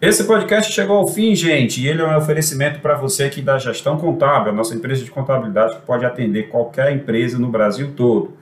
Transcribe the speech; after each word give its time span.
Esse 0.00 0.24
podcast 0.24 0.72
chegou 0.72 0.96
ao 0.96 1.06
fim, 1.06 1.34
gente, 1.34 1.82
e 1.82 1.86
ele 1.86 2.00
é 2.00 2.06
um 2.06 2.16
oferecimento 2.16 2.80
para 2.80 2.94
você 2.94 3.24
aqui 3.24 3.42
da 3.42 3.58
Gestão 3.58 3.98
Contábil, 3.98 4.50
a 4.50 4.54
nossa 4.54 4.74
empresa 4.74 5.04
de 5.04 5.10
contabilidade 5.10 5.76
que 5.76 5.82
pode 5.82 6.06
atender 6.06 6.44
qualquer 6.44 6.90
empresa 6.90 7.38
no 7.38 7.48
Brasil 7.48 7.92
todo. 7.94 8.32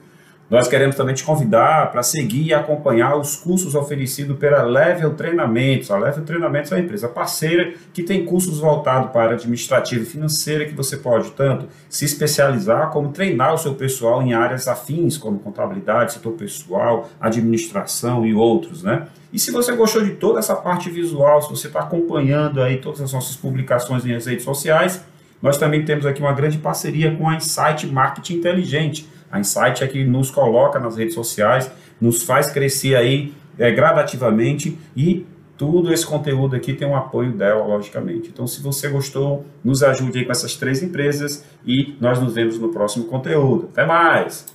Nós 0.49 0.67
queremos 0.67 0.95
também 0.95 1.13
te 1.13 1.23
convidar 1.23 1.91
para 1.91 2.01
seguir 2.01 2.47
e 2.47 2.53
acompanhar 2.55 3.15
os 3.15 3.35
cursos 3.35 3.75
oferecidos 3.75 4.35
pela 4.39 4.63
Level 4.63 5.13
Treinamentos. 5.13 5.91
A 5.91 5.97
Level 5.99 6.25
Treinamentos 6.25 6.71
é 6.71 6.75
uma 6.75 6.81
empresa 6.81 7.07
parceira 7.07 7.73
que 7.93 8.01
tem 8.01 8.25
cursos 8.25 8.59
voltados 8.59 9.11
para 9.11 9.35
administrativa 9.35 10.01
e 10.01 10.05
financeira 10.07 10.65
que 10.65 10.73
você 10.73 10.97
pode 10.97 11.29
tanto 11.33 11.67
se 11.87 12.03
especializar 12.03 12.89
como 12.89 13.09
treinar 13.09 13.53
o 13.53 13.59
seu 13.59 13.75
pessoal 13.75 14.23
em 14.23 14.33
áreas 14.33 14.67
afins, 14.67 15.19
como 15.19 15.37
contabilidade, 15.37 16.13
setor 16.13 16.33
pessoal, 16.33 17.07
administração 17.21 18.25
e 18.25 18.33
outros, 18.33 18.81
né? 18.81 19.05
E 19.31 19.37
se 19.37 19.51
você 19.51 19.75
gostou 19.75 20.01
de 20.01 20.15
toda 20.15 20.39
essa 20.39 20.55
parte 20.55 20.89
visual, 20.89 21.43
se 21.43 21.49
você 21.51 21.67
está 21.67 21.81
acompanhando 21.81 22.59
aí 22.63 22.77
todas 22.77 23.01
as 23.01 23.13
nossas 23.13 23.35
publicações 23.35 24.03
nas 24.03 24.25
redes 24.25 24.45
sociais, 24.45 25.05
nós 25.39 25.59
também 25.59 25.85
temos 25.85 26.07
aqui 26.07 26.19
uma 26.19 26.33
grande 26.33 26.57
parceria 26.57 27.15
com 27.15 27.29
a 27.29 27.35
Insight 27.35 27.85
Marketing 27.85 28.37
Inteligente 28.37 29.07
a 29.31 29.39
Insight 29.39 29.83
é 29.83 29.87
que 29.87 30.03
nos 30.03 30.31
coloca 30.31 30.79
nas 30.79 30.97
redes 30.97 31.13
sociais, 31.13 31.71
nos 31.99 32.23
faz 32.23 32.51
crescer 32.51 32.95
aí 32.95 33.33
é, 33.57 33.71
gradativamente 33.71 34.77
e 34.95 35.25
tudo 35.57 35.91
esse 35.91 36.05
conteúdo 36.05 36.55
aqui 36.55 36.73
tem 36.73 36.87
um 36.87 36.95
apoio 36.95 37.33
dela, 37.33 37.65
logicamente. 37.65 38.29
Então, 38.29 38.47
se 38.47 38.61
você 38.61 38.87
gostou, 38.87 39.45
nos 39.61 39.83
ajude 39.83 40.19
aí 40.19 40.25
com 40.25 40.31
essas 40.31 40.55
três 40.55 40.81
empresas 40.81 41.45
e 41.65 41.97
nós 41.99 42.17
nos 42.21 42.33
vemos 42.33 42.57
no 42.57 42.71
próximo 42.71 43.05
conteúdo. 43.07 43.67
Até 43.73 43.85
mais! 43.85 44.45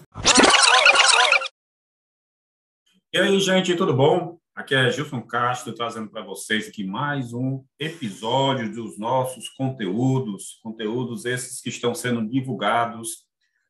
E 3.12 3.18
aí, 3.18 3.38
gente, 3.38 3.76
tudo 3.76 3.92
bom? 3.92 4.38
Aqui 4.56 4.74
é 4.74 4.90
Gilson 4.90 5.20
Castro 5.20 5.74
trazendo 5.74 6.08
para 6.08 6.22
vocês 6.22 6.68
aqui 6.68 6.84
mais 6.84 7.34
um 7.34 7.62
episódio 7.78 8.72
dos 8.72 8.98
nossos 8.98 9.48
conteúdos, 9.50 10.58
conteúdos 10.62 11.24
esses 11.26 11.60
que 11.60 11.68
estão 11.68 11.94
sendo 11.94 12.26
divulgados 12.26 13.24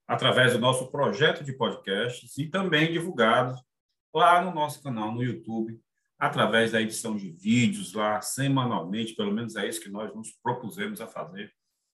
através 0.06 0.52
do 0.52 0.58
nosso 0.58 0.90
projeto 0.90 1.42
de 1.42 1.52
podcasts 1.52 2.36
e 2.38 2.46
também 2.46 2.92
divulgados 2.92 3.60
lá 4.14 4.42
no 4.42 4.54
nosso 4.54 4.82
canal 4.82 5.12
no 5.12 5.22
YouTube, 5.22 5.80
através 6.18 6.72
da 6.72 6.80
edição 6.80 7.16
de 7.16 7.30
vídeos 7.30 7.92
lá 7.92 8.20
semanalmente, 8.20 9.14
pelo 9.14 9.32
menos 9.32 9.56
é 9.56 9.68
isso 9.68 9.80
que 9.80 9.90
nós 9.90 10.14
nos 10.14 10.30
propusemos 10.42 11.00
a 11.00 11.06
fazer 11.06 11.52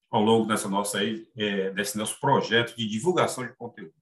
ao 0.09 0.21
longo 0.21 0.45
dessa 0.45 0.67
nossa 0.67 0.99
é, 1.03 1.71
desse 1.71 1.97
nosso 1.97 2.19
projeto 2.19 2.75
de 2.75 2.87
divulgação 2.87 3.45
de 3.45 3.55
conteúdo. 3.55 3.93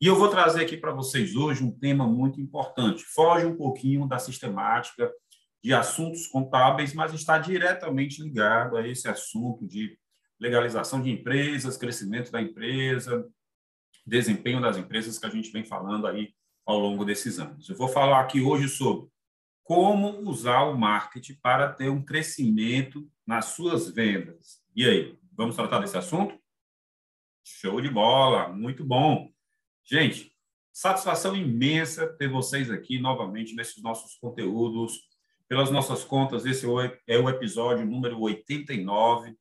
E 0.00 0.06
eu 0.06 0.14
vou 0.14 0.28
trazer 0.28 0.62
aqui 0.62 0.76
para 0.76 0.92
vocês 0.92 1.34
hoje 1.34 1.64
um 1.64 1.70
tema 1.70 2.06
muito 2.06 2.38
importante. 2.38 3.02
Foge 3.02 3.46
um 3.46 3.56
pouquinho 3.56 4.06
da 4.06 4.18
sistemática 4.18 5.10
de 5.64 5.72
assuntos 5.72 6.26
contábeis, 6.26 6.92
mas 6.92 7.14
está 7.14 7.38
diretamente 7.38 8.22
ligado 8.22 8.76
a 8.76 8.86
esse 8.86 9.08
assunto 9.08 9.66
de 9.66 9.98
legalização 10.38 11.00
de 11.02 11.10
empresas, 11.10 11.78
crescimento 11.78 12.30
da 12.30 12.42
empresa, 12.42 13.26
desempenho 14.06 14.60
das 14.60 14.76
empresas 14.76 15.18
que 15.18 15.26
a 15.26 15.30
gente 15.30 15.50
vem 15.50 15.64
falando 15.64 16.06
aí 16.06 16.34
ao 16.64 16.78
longo 16.78 17.04
desses 17.04 17.38
anos. 17.38 17.68
Eu 17.68 17.76
vou 17.76 17.88
falar 17.88 18.20
aqui 18.20 18.40
hoje 18.40 18.68
sobre 18.68 19.08
como 19.62 20.20
usar 20.28 20.62
o 20.62 20.78
marketing 20.78 21.34
para 21.42 21.72
ter 21.72 21.88
um 21.88 22.04
crescimento 22.04 23.10
nas 23.26 23.46
suas 23.46 23.90
vendas. 23.90 24.62
E 24.74 24.88
aí, 24.88 25.18
vamos 25.32 25.56
tratar 25.56 25.80
desse 25.80 25.98
assunto? 25.98 26.38
Show 27.44 27.80
de 27.80 27.90
bola, 27.90 28.48
muito 28.48 28.84
bom. 28.84 29.28
Gente, 29.84 30.32
satisfação 30.72 31.36
imensa 31.36 32.06
ter 32.06 32.28
vocês 32.28 32.70
aqui 32.70 33.00
novamente 33.00 33.54
nesses 33.54 33.82
nossos 33.82 34.14
conteúdos. 34.14 35.00
Pelas 35.48 35.70
nossas 35.70 36.04
contas, 36.04 36.44
esse 36.44 36.66
é 37.06 37.18
o 37.18 37.28
episódio 37.28 37.86
número 37.86 38.20
89. 38.20 39.36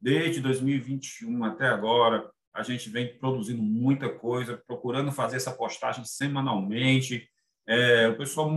Desde 0.00 0.40
2021 0.40 1.44
até 1.44 1.68
agora, 1.68 2.30
a 2.54 2.62
gente 2.62 2.90
vem 2.90 3.18
produzindo 3.18 3.62
muita 3.62 4.08
coisa, 4.08 4.62
procurando 4.66 5.12
fazer 5.12 5.36
essa 5.36 5.52
postagem 5.52 6.04
semanalmente. 6.04 7.28
É, 7.66 8.08
o 8.08 8.16
pessoal 8.16 8.50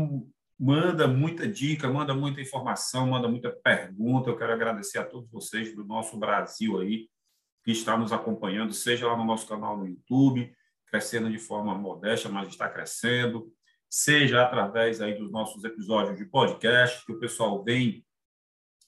manda 0.60 1.08
muita 1.08 1.48
dica, 1.48 1.90
manda 1.90 2.14
muita 2.14 2.42
informação, 2.42 3.08
manda 3.08 3.28
muita 3.28 3.52
pergunta. 3.52 4.30
Eu 4.30 4.38
quero 4.38 4.54
agradecer 4.54 4.98
a 5.00 5.06
todos 5.06 5.30
vocês 5.30 5.76
do 5.76 5.84
nosso 5.84 6.18
Brasil 6.18 6.80
aí 6.80 7.08
que 7.64 7.72
está 7.72 7.98
nos 7.98 8.12
acompanhando, 8.12 8.74
seja 8.74 9.08
lá 9.08 9.16
no 9.16 9.24
nosso 9.24 9.48
canal 9.48 9.78
no 9.78 9.88
YouTube, 9.88 10.54
crescendo 10.88 11.32
de 11.32 11.40
forma 11.40 11.74
modesta, 11.74 12.28
mas 12.28 12.50
está 12.50 12.70
crescendo, 12.70 13.50
seja 13.90 14.44
através 14.44 15.02
aí 15.02 15.18
dos 15.18 15.32
nossos 15.32 15.64
episódios 15.64 16.18
de 16.18 16.26
podcast, 16.26 17.06
que 17.06 17.14
o 17.14 17.20
pessoal 17.20 17.64
vem 17.64 18.06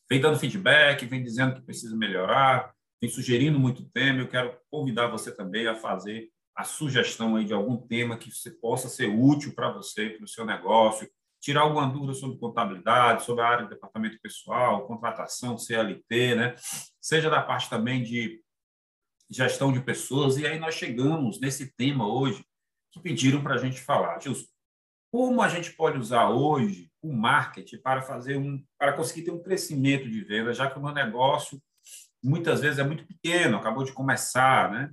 vem 0.07 0.21
dando 0.21 0.37
feedback, 0.37 1.03
vem 1.05 1.23
dizendo 1.23 1.55
que 1.55 1.65
precisa 1.65 1.95
melhorar, 1.95 2.74
vem 3.01 3.09
sugerindo 3.09 3.59
muito 3.59 3.89
tema. 3.89 4.19
Eu 4.19 4.27
quero 4.27 4.57
convidar 4.69 5.07
você 5.07 5.35
também 5.35 5.67
a 5.67 5.75
fazer 5.75 6.29
a 6.55 6.63
sugestão 6.63 7.35
aí 7.35 7.45
de 7.45 7.53
algum 7.53 7.75
tema 7.75 8.17
que 8.17 8.29
possa 8.61 8.87
ser 8.87 9.07
útil 9.07 9.53
para 9.53 9.71
você, 9.71 10.11
para 10.11 10.23
o 10.23 10.27
seu 10.27 10.45
negócio, 10.45 11.09
tirar 11.41 11.61
alguma 11.61 11.87
dúvida 11.87 12.13
sobre 12.13 12.39
contabilidade, 12.39 13.23
sobre 13.23 13.43
a 13.43 13.47
área 13.47 13.63
de 13.65 13.71
departamento 13.71 14.17
pessoal, 14.21 14.87
contratação, 14.87 15.57
CLT, 15.57 16.35
né? 16.35 16.55
Seja 17.01 17.29
da 17.29 17.41
parte 17.41 17.69
também 17.69 18.01
de 18.03 18.41
gestão 19.29 19.71
de 19.71 19.81
pessoas. 19.81 20.37
E 20.37 20.47
aí 20.47 20.57
nós 20.57 20.75
chegamos 20.75 21.39
nesse 21.39 21.75
tema 21.75 22.07
hoje 22.07 22.43
que 22.91 22.99
pediram 23.01 23.43
para 23.43 23.55
a 23.55 23.57
gente 23.57 23.81
falar. 23.81 24.19
Gilson, 24.19 24.45
como 25.11 25.41
a 25.41 25.49
gente 25.49 25.71
pode 25.73 25.97
usar 25.97 26.29
hoje 26.29 26.89
o 27.01 27.13
marketing 27.13 27.77
para 27.77 28.01
fazer 28.01 28.37
um, 28.37 28.63
para 28.77 28.93
conseguir 28.93 29.23
ter 29.23 29.31
um 29.31 29.41
crescimento 29.41 30.09
de 30.09 30.23
venda, 30.23 30.53
já 30.53 30.69
que 30.69 30.79
o 30.79 30.81
meu 30.81 30.93
negócio 30.93 31.61
muitas 32.25 32.61
vezes 32.61 32.79
é 32.79 32.83
muito 32.83 33.05
pequeno, 33.05 33.57
acabou 33.57 33.83
de 33.83 33.93
começar, 33.93 34.71
né? 34.71 34.91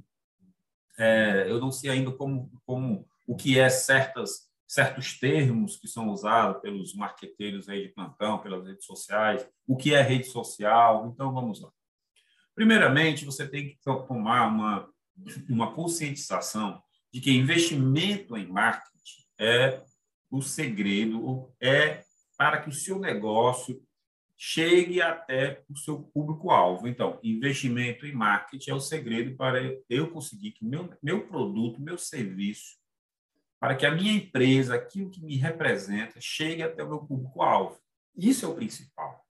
É, 0.98 1.46
eu 1.48 1.58
não 1.58 1.72
sei 1.72 1.90
ainda 1.90 2.12
como, 2.12 2.50
como 2.66 3.08
o 3.26 3.34
que 3.34 3.58
é 3.58 3.68
certas 3.68 4.50
certos 4.68 5.18
termos 5.18 5.76
que 5.76 5.86
são 5.86 6.08
usados 6.08 6.62
pelos 6.62 6.94
marqueteiros 6.94 7.68
aí 7.68 7.88
de 7.88 7.92
plantão, 7.92 8.38
pelas 8.38 8.64
redes 8.64 8.86
sociais, 8.86 9.46
o 9.66 9.76
que 9.76 9.94
é 9.94 10.00
rede 10.00 10.24
social. 10.28 11.06
Então 11.12 11.30
vamos 11.30 11.60
lá. 11.60 11.70
Primeiramente, 12.54 13.26
você 13.26 13.46
tem 13.46 13.68
que 13.68 13.78
tomar 13.82 14.46
uma 14.46 14.88
uma 15.48 15.74
conscientização 15.74 16.82
de 17.12 17.20
que 17.20 17.30
investimento 17.30 18.36
em 18.36 18.46
marketing 18.46 19.26
é 19.38 19.82
o 20.30 20.40
segredo, 20.40 21.52
é 21.60 22.02
para 22.36 22.62
que 22.62 22.70
o 22.70 22.72
seu 22.72 22.98
negócio 22.98 23.82
chegue 24.44 25.00
até 25.00 25.62
o 25.70 25.76
seu 25.76 26.02
público-alvo. 26.02 26.88
Então, 26.88 27.20
investimento 27.22 28.04
em 28.04 28.12
marketing 28.12 28.70
é 28.70 28.74
o 28.74 28.80
segredo 28.80 29.36
para 29.36 29.60
eu 29.88 30.10
conseguir 30.10 30.50
que 30.50 30.64
meu, 30.64 30.92
meu 31.00 31.28
produto, 31.28 31.80
meu 31.80 31.96
serviço, 31.96 32.76
para 33.60 33.76
que 33.76 33.86
a 33.86 33.94
minha 33.94 34.12
empresa, 34.12 34.74
aquilo 34.74 35.12
que 35.12 35.22
me 35.22 35.36
representa, 35.36 36.20
chegue 36.20 36.60
até 36.60 36.82
o 36.82 36.88
meu 36.88 37.06
público-alvo. 37.06 37.80
Isso 38.16 38.44
é 38.44 38.48
o 38.48 38.54
principal. 38.56 39.24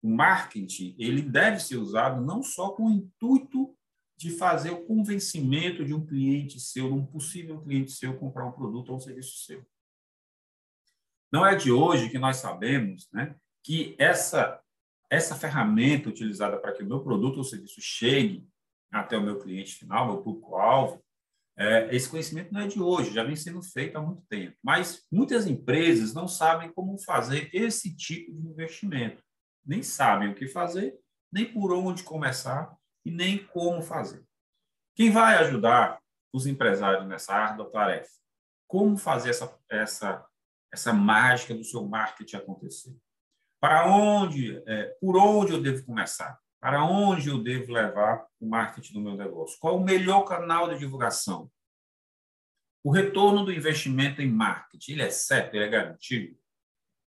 O 0.00 0.08
marketing 0.08 0.94
ele 0.96 1.22
deve 1.22 1.58
ser 1.58 1.78
usado 1.78 2.24
não 2.24 2.40
só 2.40 2.70
com 2.70 2.84
o 2.84 2.92
intuito 2.92 3.76
de 4.16 4.30
fazer 4.30 4.70
o 4.70 4.86
convencimento 4.86 5.84
de 5.84 5.92
um 5.92 6.06
cliente 6.06 6.60
seu, 6.60 6.86
de 6.86 6.94
um 6.94 7.04
possível 7.04 7.60
cliente 7.60 7.90
seu, 7.90 8.16
comprar 8.16 8.46
um 8.46 8.52
produto 8.52 8.90
ou 8.90 8.96
um 8.96 9.00
serviço 9.00 9.38
seu. 9.38 9.66
Não 11.32 11.44
é 11.44 11.56
de 11.56 11.72
hoje 11.72 12.08
que 12.08 12.18
nós 12.18 12.36
sabemos 12.36 13.10
né, 13.12 13.34
que 13.62 13.94
essa, 13.98 14.60
essa 15.10 15.34
ferramenta 15.34 16.08
utilizada 16.08 16.58
para 16.58 16.72
que 16.72 16.82
o 16.82 16.86
meu 16.86 17.02
produto 17.02 17.38
ou 17.38 17.44
serviço 17.44 17.80
chegue 17.80 18.48
até 18.90 19.16
o 19.16 19.22
meu 19.22 19.38
cliente 19.38 19.74
final, 19.74 20.06
meu 20.06 20.22
público-alvo, 20.22 21.02
é, 21.56 21.94
esse 21.94 22.08
conhecimento 22.08 22.52
não 22.52 22.62
é 22.62 22.66
de 22.66 22.80
hoje, 22.80 23.12
já 23.12 23.22
vem 23.22 23.36
sendo 23.36 23.62
feito 23.62 23.96
há 23.96 24.00
muito 24.00 24.22
tempo. 24.28 24.56
Mas 24.62 25.06
muitas 25.12 25.46
empresas 25.46 26.14
não 26.14 26.26
sabem 26.26 26.72
como 26.72 26.98
fazer 26.98 27.50
esse 27.52 27.94
tipo 27.94 28.32
de 28.32 28.48
investimento. 28.48 29.22
Nem 29.64 29.82
sabem 29.82 30.30
o 30.30 30.34
que 30.34 30.48
fazer, 30.48 30.98
nem 31.30 31.52
por 31.52 31.72
onde 31.72 32.02
começar 32.02 32.74
e 33.04 33.10
nem 33.10 33.46
como 33.48 33.82
fazer. 33.82 34.24
Quem 34.94 35.10
vai 35.10 35.36
ajudar 35.36 36.00
os 36.32 36.46
empresários 36.46 37.06
nessa 37.06 37.34
árdua 37.34 37.70
tarefa? 37.70 38.10
Como 38.66 38.96
fazer 38.96 39.30
essa, 39.30 39.58
essa, 39.68 40.26
essa 40.72 40.92
mágica 40.92 41.54
do 41.54 41.64
seu 41.64 41.86
marketing 41.86 42.36
acontecer? 42.36 42.96
Para 43.60 43.86
onde, 43.86 44.62
é, 44.66 44.84
por 45.00 45.16
onde 45.18 45.52
eu 45.52 45.60
devo 45.60 45.84
começar? 45.84 46.40
Para 46.58 46.84
onde 46.84 47.28
eu 47.28 47.42
devo 47.42 47.72
levar 47.72 48.26
o 48.40 48.48
marketing 48.48 48.94
do 48.94 49.00
meu 49.00 49.14
negócio? 49.14 49.58
Qual 49.60 49.76
o 49.76 49.84
melhor 49.84 50.22
canal 50.22 50.68
de 50.68 50.78
divulgação? 50.78 51.50
O 52.82 52.90
retorno 52.90 53.44
do 53.44 53.52
investimento 53.52 54.22
em 54.22 54.30
marketing, 54.30 54.92
ele 54.92 55.02
é 55.02 55.10
certo, 55.10 55.54
ele 55.54 55.64
é 55.64 55.68
garantido? 55.68 56.34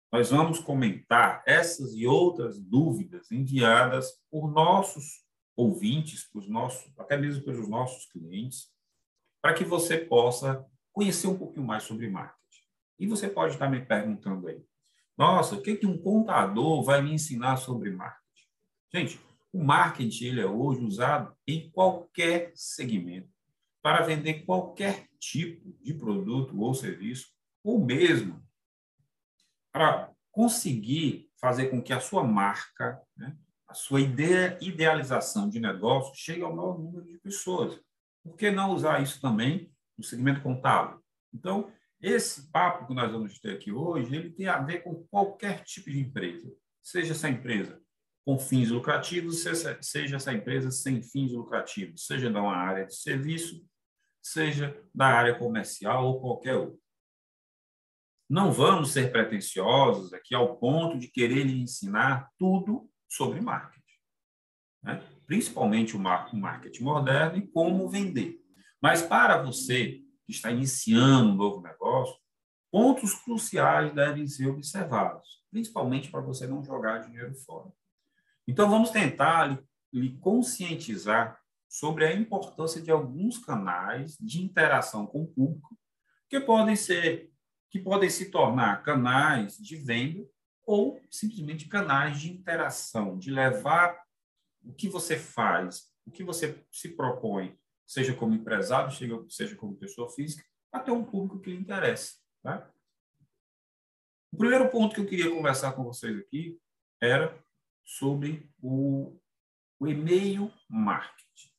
Nós 0.10 0.30
vamos 0.32 0.60
comentar 0.60 1.44
essas 1.46 1.94
e 1.94 2.08
outras 2.08 2.58
dúvidas 2.58 3.30
enviadas 3.30 4.22
por 4.32 4.50
nossos 4.50 5.26
ouvintes, 5.54 6.24
por 6.24 6.48
nossos, 6.48 6.90
até 6.98 7.18
mesmo 7.18 7.44
pelos 7.44 7.68
nossos 7.68 8.06
clientes, 8.06 8.72
para 9.42 9.54
que 9.54 9.66
você 9.66 9.98
possa 9.98 10.66
conhecer 10.94 11.28
um 11.28 11.38
pouquinho 11.38 11.66
mais 11.66 11.84
sobre 11.84 12.10
marketing. 12.10 12.38
E 13.00 13.06
você 13.06 13.28
pode 13.28 13.54
estar 13.54 13.70
me 13.70 13.86
perguntando 13.86 14.48
aí, 14.48 14.64
Nossa, 15.18 15.56
o 15.56 15.62
que, 15.62 15.76
que 15.76 15.88
um 15.88 15.98
contador 15.98 16.84
vai 16.84 17.02
me 17.02 17.12
ensinar 17.12 17.58
sobre 17.58 17.90
marketing? 17.90 18.48
Gente, 18.94 19.20
o 19.52 19.64
marketing 19.64 20.26
ele 20.26 20.42
é 20.42 20.46
hoje 20.46 20.86
usado 20.86 21.36
em 21.48 21.72
qualquer 21.72 22.52
segmento 22.54 23.30
para 23.82 24.04
vender 24.04 24.46
qualquer 24.46 25.08
tipo 25.20 25.76
de 25.82 25.94
produto 25.94 26.60
ou 26.60 26.74
serviço, 26.74 27.30
ou 27.64 27.84
mesmo 27.84 28.46
para 29.72 30.12
conseguir 30.32 31.30
fazer 31.40 31.68
com 31.68 31.82
que 31.82 31.94
a 31.94 32.00
sua 32.00 32.24
marca, 32.24 33.02
né, 33.16 33.36
a 33.68 33.74
sua 33.74 34.02
ideia, 34.02 34.58
idealização 34.62 35.50
de 35.50 35.60
negócio 35.60 36.14
chegue 36.16 36.44
ao 36.44 36.56
maior 36.56 36.78
número 36.78 37.06
de 37.06 37.18
pessoas. 37.18 37.80
Por 38.24 38.36
que 38.36 38.52
não 38.52 38.72
usar 38.72 39.02
isso 39.02 39.20
também 39.20 39.72
no 39.98 40.04
segmento 40.04 40.42
contábil? 40.42 41.02
Então, 41.34 41.72
esse 42.02 42.52
papo 42.52 42.88
que 42.88 42.94
nós 42.94 43.12
vamos 43.12 43.40
ter 43.40 43.54
aqui 43.54 43.72
hoje, 43.72 44.16
ele 44.16 44.32
tem 44.32 44.48
a 44.48 44.60
ver 44.60 44.84
com 44.84 45.04
qualquer 45.10 45.64
tipo 45.64 45.90
de 45.90 46.00
empresa, 46.00 46.52
seja 46.82 47.14
essa 47.14 47.30
empresa 47.30 47.82
com 48.24 48.38
fins 48.38 48.70
lucrativos, 48.70 49.42
seja, 49.42 50.16
essa 50.16 50.34
empresa 50.34 50.70
sem 50.70 51.02
fins 51.02 51.32
lucrativos, 51.32 52.06
seja 52.06 52.30
da 52.30 52.42
uma 52.42 52.56
área 52.58 52.86
de 52.86 52.94
serviço, 52.94 53.66
seja 54.22 54.78
da 54.94 55.08
área 55.08 55.40
comercial 55.40 56.06
ou 56.06 56.20
qualquer 56.20 56.56
outra. 56.56 56.78
Não 58.30 58.52
vamos 58.52 58.92
ser 58.92 59.12
pretensiosos 59.14 60.14
aqui 60.14 60.36
ao 60.36 60.58
ponto 60.58 61.00
de 61.00 61.08
querer 61.08 61.46
lhe 61.46 61.62
ensinar 61.62 62.30
tudo 62.38 62.90
sobre 63.08 63.40
marketing, 63.40 63.82
né? 64.84 65.02
principalmente 65.26 65.96
o 65.96 66.00
marketing 66.00 66.84
moderno 66.84 67.38
e 67.38 67.48
como 67.48 67.90
vender. 67.90 68.38
Mas 68.82 69.02
para 69.02 69.42
você 69.42 70.02
que 70.28 70.34
está 70.34 70.52
iniciando 70.52 71.32
um 71.32 71.36
novo 71.36 71.62
negócio, 71.62 72.18
pontos 72.70 73.14
cruciais 73.14 73.94
devem 73.94 74.28
ser 74.28 74.48
observados, 74.48 75.42
principalmente 75.50 76.12
para 76.12 76.20
você 76.20 76.46
não 76.46 76.62
jogar 76.62 77.00
dinheiro 77.00 77.34
fora. 77.34 77.72
Então, 78.46 78.70
vamos 78.70 78.90
tentar 78.90 79.58
lhe 79.92 80.18
conscientizar 80.18 81.40
sobre 81.70 82.06
a 82.06 82.14
importância 82.14 82.82
de 82.82 82.92
alguns 82.92 83.38
canais 83.38 84.18
de 84.20 84.44
interação 84.44 85.08
com 85.08 85.24
o 85.24 85.28
público 85.28 85.78
que 86.30 86.40
podem 86.42 86.76
ser 86.76 87.32
que 87.70 87.80
podem 87.80 88.10
se 88.10 88.32
tornar 88.32 88.82
canais 88.82 89.58
de 89.58 89.76
venda 89.76 90.26
ou 90.66 91.02
simplesmente 91.12 91.68
canais 91.68 92.20
de 92.20 92.32
interação, 92.32 93.18
de 93.18 93.30
levar 93.30 94.02
o 94.64 94.74
que 94.74 94.88
você 94.88 95.18
faz, 95.18 95.90
o 96.06 96.12
que 96.12 96.24
você 96.24 96.64
se 96.72 96.90
propõe 96.96 97.58
seja 97.88 98.14
como 98.14 98.36
empresário, 98.36 98.92
seja 99.30 99.56
como 99.56 99.78
pessoa 99.78 100.10
física, 100.10 100.46
até 100.72 100.92
um 100.92 101.04
público 101.04 101.40
que 101.40 101.50
lhe 101.50 101.58
interessa. 101.58 102.16
Tá? 102.44 102.70
O 104.32 104.38
primeiro 104.38 104.70
ponto 104.70 104.94
que 104.94 105.02
eu 105.02 105.08
queria 105.08 105.34
conversar 105.34 105.72
com 105.72 105.84
vocês 105.84 106.18
aqui 106.20 106.60
era 107.02 107.42
sobre 107.84 108.52
o, 108.62 109.18
o 109.80 109.88
e-mail 109.88 110.52
marketing. 110.70 111.50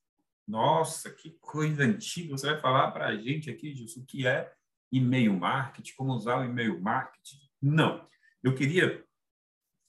Nossa, 0.46 1.10
que 1.10 1.30
coisa 1.40 1.82
antiga! 1.82 2.36
Você 2.36 2.46
vai 2.46 2.60
falar 2.60 2.90
para 2.90 3.06
a 3.06 3.16
gente 3.16 3.50
aqui, 3.50 3.74
Gilson, 3.74 4.00
o 4.00 4.04
que 4.04 4.26
é 4.26 4.52
e-mail 4.92 5.32
marketing, 5.34 5.94
como 5.96 6.12
usar 6.12 6.38
o 6.38 6.44
e-mail 6.44 6.80
marketing? 6.80 7.38
Não. 7.60 8.06
Eu 8.42 8.54
queria 8.54 9.04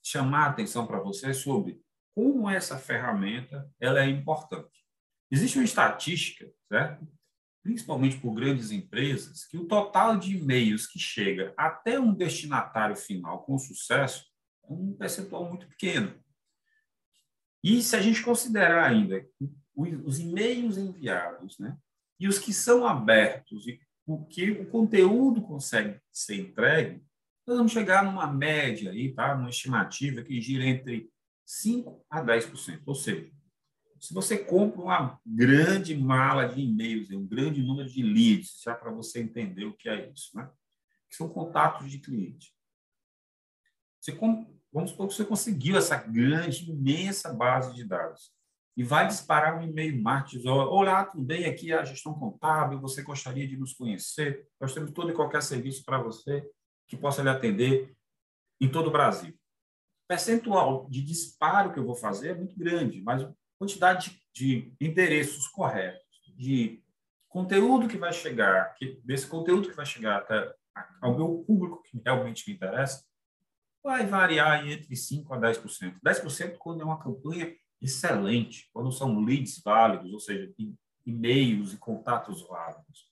chamar 0.02 0.46
a 0.46 0.50
atenção 0.50 0.88
para 0.88 1.00
vocês 1.00 1.38
sobre 1.38 1.82
como 2.16 2.50
essa 2.50 2.78
ferramenta 2.78 3.72
ela 3.80 4.02
é 4.02 4.10
importante. 4.10 4.86
Existe 5.32 5.58
uma 5.58 5.66
estatística, 5.66 6.52
certo? 6.68 7.08
principalmente 7.64 8.18
por 8.18 8.34
grandes 8.34 8.72
empresas, 8.72 9.46
que 9.46 9.58
o 9.58 9.66
total 9.66 10.18
de 10.18 10.38
e-mails 10.38 10.88
que 10.88 10.98
chega 10.98 11.54
até 11.58 12.00
um 12.00 12.14
destinatário 12.14 12.96
final 12.96 13.44
com 13.44 13.58
sucesso 13.58 14.26
é 14.64 14.74
um 14.74 14.94
percentual 14.94 15.48
muito 15.48 15.68
pequeno. 15.68 16.14
E 17.64 17.82
se 17.82 17.96
a 17.96 18.02
gente 18.02 18.24
considerar 18.24 18.90
ainda 18.90 19.26
os 19.76 20.20
e-mails 20.20 20.78
enviados, 20.78 21.60
né, 21.60 21.78
e 22.20 22.28
os 22.28 22.40
que 22.40 22.54
são 22.54 22.88
abertos 22.88 23.68
e 23.68 23.80
o 24.06 24.26
que 24.26 24.52
o 24.52 24.66
conteúdo 24.70 25.42
consegue 25.42 26.00
ser 26.12 26.36
entregue, 26.40 27.04
nós 27.46 27.58
vamos 27.58 27.72
chegar 27.72 28.04
numa 28.04 28.28
média 28.28 28.92
aí, 28.92 29.14
tá? 29.14 29.34
Uma 29.34 29.50
estimativa 29.50 30.22
que 30.22 30.42
gira 30.42 30.66
entre 30.66 31.10
5 31.46 32.06
a 32.10 32.22
10%, 32.22 32.82
ou 32.86 32.96
seja, 32.96 33.32
se 34.00 34.14
você 34.14 34.38
compra 34.38 34.82
uma 34.82 35.20
grande 35.26 35.96
mala 35.96 36.46
de 36.46 36.62
e-mails, 36.62 37.12
um 37.12 37.26
grande 37.26 37.62
número 37.62 37.90
de 37.90 38.02
leads, 38.02 38.62
já 38.64 38.74
para 38.74 38.92
você 38.92 39.22
entender 39.22 39.66
o 39.66 39.76
que 39.76 39.90
é 39.90 40.10
isso, 40.10 40.36
né? 40.36 40.50
Que 41.10 41.16
são 41.16 41.28
contatos 41.28 41.92
de 41.92 42.00
cliente. 42.00 42.54
Você, 44.00 44.18
vamos 44.72 44.92
supor 44.92 45.08
que 45.08 45.14
você 45.14 45.26
conseguiu 45.26 45.78
essa 45.78 45.98
grande, 45.98 46.72
imensa 46.72 47.34
base 47.34 47.74
de 47.74 47.84
dados 47.84 48.32
e 48.78 48.84
vai 48.84 49.06
disparar 49.08 49.58
um 49.58 49.64
e-mail 49.64 50.02
marketing. 50.02 50.48
Olá, 50.48 51.04
tudo 51.04 51.22
bem? 51.22 51.46
Aqui 51.46 51.74
é 51.74 51.78
a 51.78 51.84
gestão 51.84 52.14
contábil. 52.14 52.80
Você 52.80 53.02
gostaria 53.02 53.46
de 53.46 53.58
nos 53.58 53.74
conhecer? 53.74 54.48
Nós 54.60 54.74
temos 54.74 54.92
todo 54.92 55.12
e 55.12 55.14
qualquer 55.14 55.44
serviço 55.44 55.84
para 55.84 56.02
você 56.02 56.50
que 56.88 56.96
possa 56.96 57.22
lhe 57.22 57.30
atender 57.30 57.94
em 58.62 58.72
todo 58.72 58.88
o 58.88 58.92
Brasil. 58.92 59.32
O 59.32 60.08
percentual 60.08 60.88
de 60.90 61.04
disparo 61.04 61.74
que 61.74 61.80
eu 61.80 61.86
vou 61.86 61.96
fazer 61.96 62.30
é 62.30 62.36
muito 62.36 62.58
grande, 62.58 63.02
mas 63.02 63.22
quantidade 63.60 64.22
de 64.34 64.74
endereços 64.80 65.48
corretos, 65.50 66.02
de 66.38 66.82
conteúdo 67.28 67.88
que 67.90 67.98
vai 67.98 68.14
chegar, 68.14 68.74
que, 68.76 69.00
desse 69.04 69.28
conteúdo 69.28 69.70
que 69.70 69.76
vai 69.76 69.86
chegar 69.86 70.18
até 70.18 70.56
ao 71.02 71.16
meu 71.16 71.44
público 71.46 71.84
que 71.84 72.02
realmente 72.04 72.50
me 72.50 72.56
interessa, 72.56 73.06
vai 73.84 74.06
variar 74.06 74.66
entre 74.66 74.96
5% 74.96 75.32
a 75.32 75.38
10%. 75.38 76.00
10% 76.02 76.58
quando 76.58 76.82
é 76.82 76.86
uma 76.86 77.00
campanha 77.00 77.56
excelente, 77.82 78.70
quando 78.74 78.92
são 78.92 79.20
leads 79.20 79.62
válidos, 79.62 80.12
ou 80.12 80.20
seja, 80.20 80.54
e-mails 81.06 81.74
e 81.74 81.78
contatos 81.78 82.42
válidos. 82.48 83.10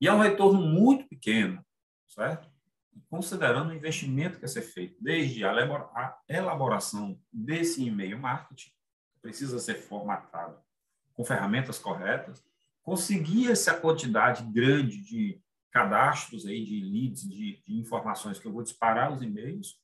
E 0.00 0.06
é 0.06 0.12
um 0.12 0.20
retorno 0.20 0.60
muito 0.60 1.08
pequeno, 1.08 1.64
certo? 2.06 2.53
Considerando 3.08 3.70
o 3.70 3.74
investimento 3.74 4.38
que 4.38 4.44
é 4.44 4.48
ser 4.48 4.62
feito, 4.62 4.96
desde 5.00 5.44
a 5.44 6.16
elaboração 6.28 7.20
desse 7.32 7.84
e-mail 7.84 8.18
marketing, 8.18 8.70
precisa 9.20 9.58
ser 9.58 9.74
formatado 9.74 10.58
com 11.14 11.24
ferramentas 11.24 11.78
corretas, 11.78 12.44
conseguir 12.82 13.50
essa 13.50 13.74
quantidade 13.74 14.44
grande 14.52 15.00
de 15.00 15.40
cadastros 15.70 16.46
aí, 16.46 16.64
de 16.64 16.80
leads, 16.80 17.22
de, 17.22 17.62
de 17.64 17.78
informações 17.78 18.38
que 18.38 18.46
eu 18.46 18.52
vou 18.52 18.62
disparar 18.62 19.12
os 19.12 19.22
e-mails, 19.22 19.80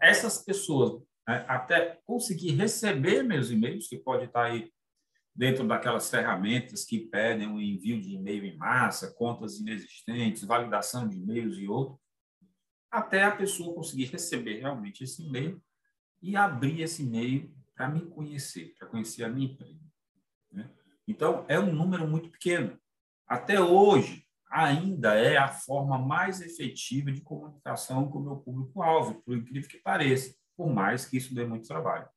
essas 0.00 0.38
pessoas 0.38 1.02
né, 1.26 1.44
até 1.48 2.00
conseguir 2.06 2.52
receber 2.52 3.22
meus 3.22 3.50
e-mails, 3.50 3.88
que 3.88 3.98
pode 3.98 4.24
estar 4.24 4.44
aí 4.44 4.72
dentro 5.38 5.68
daquelas 5.68 6.10
ferramentas 6.10 6.84
que 6.84 6.98
pedem 6.98 7.46
o 7.46 7.60
envio 7.60 8.00
de 8.00 8.12
e-mail 8.12 8.44
em 8.44 8.56
massa, 8.56 9.14
contas 9.14 9.60
inexistentes, 9.60 10.42
validação 10.42 11.08
de 11.08 11.16
e-mails 11.16 11.56
e 11.58 11.68
outros, 11.68 11.96
até 12.90 13.22
a 13.22 13.30
pessoa 13.30 13.72
conseguir 13.72 14.06
receber 14.06 14.58
realmente 14.58 15.04
esse 15.04 15.24
e-mail 15.24 15.62
e 16.20 16.34
abrir 16.34 16.82
esse 16.82 17.04
e-mail 17.04 17.54
para 17.72 17.88
me 17.88 18.00
conhecer, 18.00 18.74
para 18.76 18.88
conhecer 18.88 19.22
a 19.22 19.28
minha 19.28 19.46
empresa. 19.46 19.78
Né? 20.50 20.68
Então, 21.06 21.46
é 21.46 21.60
um 21.60 21.72
número 21.72 22.08
muito 22.08 22.30
pequeno. 22.30 22.76
Até 23.24 23.60
hoje, 23.60 24.26
ainda 24.50 25.14
é 25.14 25.36
a 25.36 25.46
forma 25.46 26.00
mais 26.00 26.40
efetiva 26.40 27.12
de 27.12 27.20
comunicação 27.20 28.10
com 28.10 28.18
o 28.18 28.24
meu 28.24 28.36
público-alvo, 28.38 29.22
por 29.22 29.36
incrível 29.36 29.70
que 29.70 29.78
pareça, 29.78 30.34
por 30.56 30.68
mais 30.68 31.06
que 31.06 31.16
isso 31.16 31.32
dê 31.32 31.44
muito 31.44 31.68
trabalho. 31.68 32.08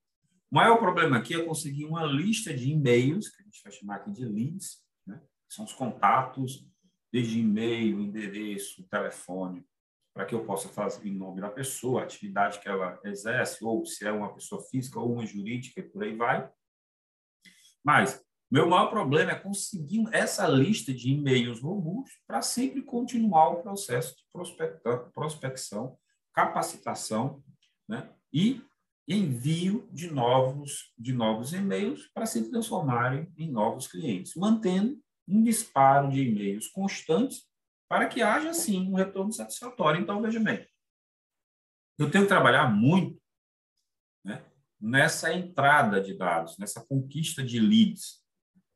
O 0.52 0.56
maior 0.56 0.78
problema 0.78 1.18
aqui 1.18 1.34
é 1.34 1.46
conseguir 1.46 1.86
uma 1.86 2.04
lista 2.04 2.54
de 2.54 2.72
e-mails, 2.72 3.30
que 3.30 3.42
a 3.42 3.46
gente 3.46 3.64
vai 3.64 3.72
chamar 3.72 3.96
aqui 3.96 4.12
de 4.12 4.26
leads, 4.26 4.84
né? 5.08 5.22
são 5.48 5.64
os 5.64 5.72
contatos, 5.72 6.68
desde 7.10 7.40
e-mail, 7.40 8.02
endereço, 8.02 8.86
telefone, 8.90 9.66
para 10.14 10.26
que 10.26 10.36
eu 10.36 10.46
possa 10.46 10.68
fazer 10.68 11.08
em 11.08 11.16
nome 11.16 11.40
da 11.40 11.50
pessoa, 11.50 12.02
a 12.02 12.04
atividade 12.04 12.60
que 12.60 12.68
ela 12.68 13.00
exerce, 13.06 13.64
ou 13.64 13.86
se 13.86 14.06
é 14.06 14.12
uma 14.12 14.34
pessoa 14.34 14.62
física 14.64 15.00
ou 15.00 15.14
uma 15.14 15.26
jurídica, 15.26 15.80
e 15.80 15.84
por 15.84 16.04
aí 16.04 16.16
vai. 16.18 16.52
Mas 17.82 18.22
meu 18.52 18.68
maior 18.68 18.88
problema 18.88 19.32
é 19.32 19.40
conseguir 19.40 20.04
essa 20.12 20.46
lista 20.50 20.94
de 20.94 21.12
e-mails 21.12 21.62
robustos 21.62 22.20
para 22.28 22.42
sempre 22.42 22.82
continuar 22.82 23.52
o 23.52 23.62
processo 23.62 24.18
de 24.18 24.26
prospecção, 25.14 25.98
capacitação 26.34 27.42
né? 27.88 28.14
e 28.34 28.62
envio 29.14 29.88
de 29.92 30.12
novos, 30.12 30.94
de 30.98 31.14
novos 31.14 31.54
e-mails 31.54 32.08
para 32.14 32.26
se 32.26 32.50
transformarem 32.50 33.32
em 33.38 33.52
novos 33.52 33.88
clientes, 33.88 34.36
mantendo 34.36 35.02
um 35.28 35.44
disparo 35.44 36.10
de 36.10 36.22
e-mails 36.22 36.68
constantes 36.68 37.48
para 37.88 38.08
que 38.08 38.22
haja, 38.22 38.54
sim, 38.54 38.90
um 38.90 38.96
retorno 38.96 39.32
satisfatório. 39.32 40.02
Então, 40.02 40.22
veja 40.22 40.40
bem, 40.40 40.66
eu 41.98 42.10
tenho 42.10 42.24
que 42.24 42.30
trabalhar 42.30 42.70
muito 42.70 43.22
né, 44.24 44.44
nessa 44.80 45.34
entrada 45.34 46.02
de 46.02 46.18
dados, 46.18 46.58
nessa 46.58 46.86
conquista 46.86 47.44
de 47.44 47.60
leads. 47.60 48.22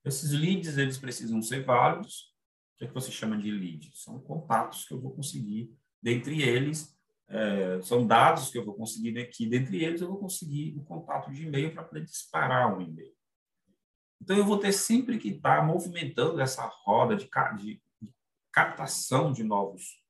Esses 0.03 0.31
leads, 0.31 0.77
eles 0.77 0.97
precisam 0.97 1.41
ser 1.41 1.63
válidos. 1.63 2.33
O 2.73 2.77
que, 2.77 2.85
é 2.85 2.87
que 2.87 2.93
você 2.93 3.11
chama 3.11 3.37
de 3.37 3.49
lead? 3.49 3.91
São 3.95 4.19
contatos 4.19 4.85
que 4.85 4.93
eu 4.93 5.01
vou 5.01 5.15
conseguir 5.15 5.73
dentre 6.01 6.43
eles, 6.43 6.94
é, 7.27 7.82
são 7.82 8.05
dados 8.05 8.50
que 8.50 8.58
eu 8.58 8.65
vou 8.65 8.75
conseguir 8.75 9.17
aqui, 9.20 9.48
dentre 9.48 9.84
eles 9.84 10.01
eu 10.01 10.08
vou 10.08 10.20
conseguir 10.20 10.75
o 10.77 10.84
contato 10.84 11.32
de 11.32 11.46
e-mail 11.46 11.74
para 11.74 11.84
poder 11.84 12.03
disparar 12.03 12.75
um 12.75 12.82
e-mail. 12.82 13.13
Então, 14.22 14.38
eu 14.38 14.46
vou 14.46 14.58
ter 14.58 14.72
sempre 14.72 15.17
que 15.17 15.29
estar 15.29 15.65
movimentando 15.65 16.39
essa 16.39 16.65
roda 16.84 17.15
de, 17.15 17.29
de, 17.58 17.82
de 18.01 18.13
captação 18.51 19.32
de 19.32 19.44
novos 19.44 20.01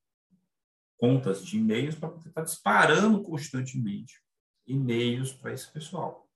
contas 0.97 1.45
de 1.45 1.57
e-mails 1.57 1.95
para 1.95 2.09
poder 2.09 2.29
estar 2.29 2.43
disparando 2.43 3.21
constantemente 3.23 4.21
e-mails 4.67 5.33
para 5.33 5.53
esse 5.53 5.71
pessoal. 5.71 6.29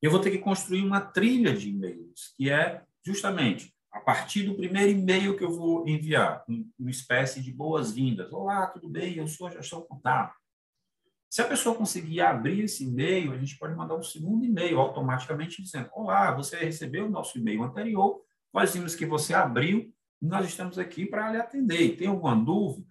Eu 0.00 0.10
vou 0.10 0.20
ter 0.20 0.30
que 0.30 0.38
construir 0.38 0.84
uma 0.84 1.00
trilha 1.00 1.54
de 1.54 1.70
e-mails, 1.70 2.34
que 2.36 2.50
é 2.50 2.84
justamente 3.04 3.74
a 3.92 4.00
partir 4.00 4.44
do 4.44 4.54
primeiro 4.54 4.90
e-mail 4.90 5.36
que 5.36 5.44
eu 5.44 5.52
vou 5.52 5.86
enviar, 5.86 6.42
uma 6.78 6.90
espécie 6.90 7.42
de 7.42 7.52
boas-vindas. 7.52 8.32
Olá, 8.32 8.66
tudo 8.66 8.88
bem? 8.88 9.16
Eu 9.16 9.28
sou 9.28 9.46
a 9.46 9.50
gestão 9.50 9.82
contábil. 9.82 10.34
Se 11.28 11.42
a 11.42 11.46
pessoa 11.46 11.74
conseguir 11.74 12.22
abrir 12.22 12.64
esse 12.64 12.84
e-mail, 12.84 13.32
a 13.32 13.38
gente 13.38 13.58
pode 13.58 13.74
mandar 13.74 13.94
um 13.94 14.02
segundo 14.02 14.44
e-mail 14.44 14.78
automaticamente 14.78 15.62
dizendo: 15.62 15.90
Olá, 15.92 16.34
você 16.34 16.56
recebeu 16.56 17.06
o 17.06 17.10
nosso 17.10 17.38
e-mail 17.38 17.62
anterior, 17.62 18.22
nós 18.52 18.74
vimos 18.74 18.94
que 18.94 19.04
você 19.04 19.34
abriu 19.34 19.92
e 20.20 20.26
nós 20.26 20.46
estamos 20.46 20.78
aqui 20.78 21.04
para 21.04 21.30
lhe 21.30 21.38
atender. 21.38 21.96
Tem 21.96 22.08
alguma 22.08 22.34
dúvida? 22.34 22.90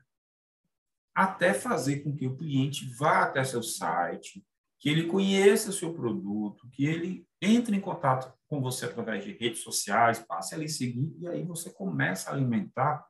Até 1.13 1.53
fazer 1.53 2.01
com 2.01 2.15
que 2.15 2.27
o 2.27 2.37
cliente 2.37 2.87
vá 2.95 3.23
até 3.23 3.43
seu 3.43 3.61
site, 3.61 4.45
que 4.81 4.89
ele 4.89 5.05
conheça 5.05 5.69
o 5.69 5.73
seu 5.73 5.93
produto, 5.93 6.67
que 6.71 6.85
ele 6.85 7.27
entre 7.39 7.75
em 7.75 7.79
contato 7.79 8.35
com 8.47 8.59
você 8.59 8.85
através 8.85 9.23
de 9.23 9.31
redes 9.31 9.61
sociais, 9.61 10.19
passe 10.19 10.55
a 10.55 10.57
lhe 10.57 10.67
seguir, 10.67 11.15
e 11.19 11.27
aí 11.27 11.43
você 11.43 11.71
começa 11.71 12.29
a 12.29 12.33
alimentar 12.33 13.07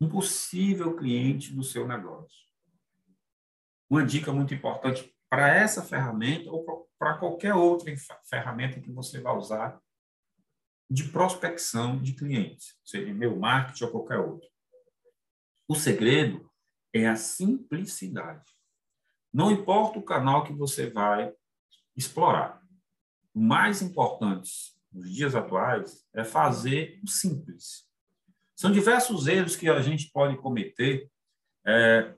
um 0.00 0.08
possível 0.08 0.96
cliente 0.96 1.54
do 1.54 1.62
seu 1.62 1.86
negócio. 1.86 2.46
Uma 3.88 4.04
dica 4.04 4.32
muito 4.32 4.52
importante 4.52 5.14
para 5.30 5.48
essa 5.48 5.82
ferramenta 5.82 6.50
ou 6.50 6.88
para 6.98 7.18
qualquer 7.18 7.54
outra 7.54 7.94
ferramenta 8.28 8.80
que 8.80 8.90
você 8.90 9.20
vai 9.20 9.36
usar 9.36 9.80
de 10.90 11.04
prospecção 11.04 12.02
de 12.02 12.14
clientes, 12.14 12.76
seja 12.84 13.14
meu 13.14 13.36
marketing 13.36 13.84
ou 13.84 13.90
qualquer 13.92 14.18
outro. 14.18 14.48
O 15.68 15.76
segredo 15.76 16.50
é 16.92 17.06
a 17.06 17.14
simplicidade. 17.14 18.57
Não 19.32 19.50
importa 19.50 19.98
o 19.98 20.04
canal 20.04 20.44
que 20.44 20.52
você 20.52 20.90
vai 20.90 21.32
explorar 21.96 22.58
o 23.38 23.40
mais 23.40 23.80
importante 23.80 24.50
nos 24.92 25.14
dias 25.14 25.36
atuais 25.36 26.04
é 26.12 26.24
fazer 26.24 27.00
o 27.04 27.06
simples. 27.06 27.86
São 28.56 28.72
diversos 28.72 29.28
erros 29.28 29.54
que 29.54 29.68
a 29.68 29.80
gente 29.80 30.10
pode 30.10 30.36
cometer 30.38 31.08
é, 31.64 32.16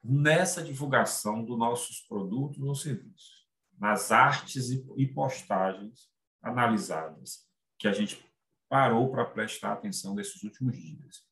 nessa 0.00 0.62
divulgação 0.62 1.44
dos 1.44 1.58
nossos 1.58 2.02
produtos 2.02 2.62
ou 2.62 2.72
serviços, 2.72 3.48
nas 3.76 4.12
artes 4.12 4.70
e 4.70 5.06
postagens 5.08 6.08
analisadas 6.40 7.48
que 7.76 7.88
a 7.88 7.92
gente 7.92 8.24
parou 8.68 9.10
para 9.10 9.24
prestar 9.24 9.72
atenção 9.72 10.14
nesses 10.14 10.40
últimos 10.44 10.76
dias, 10.76 11.26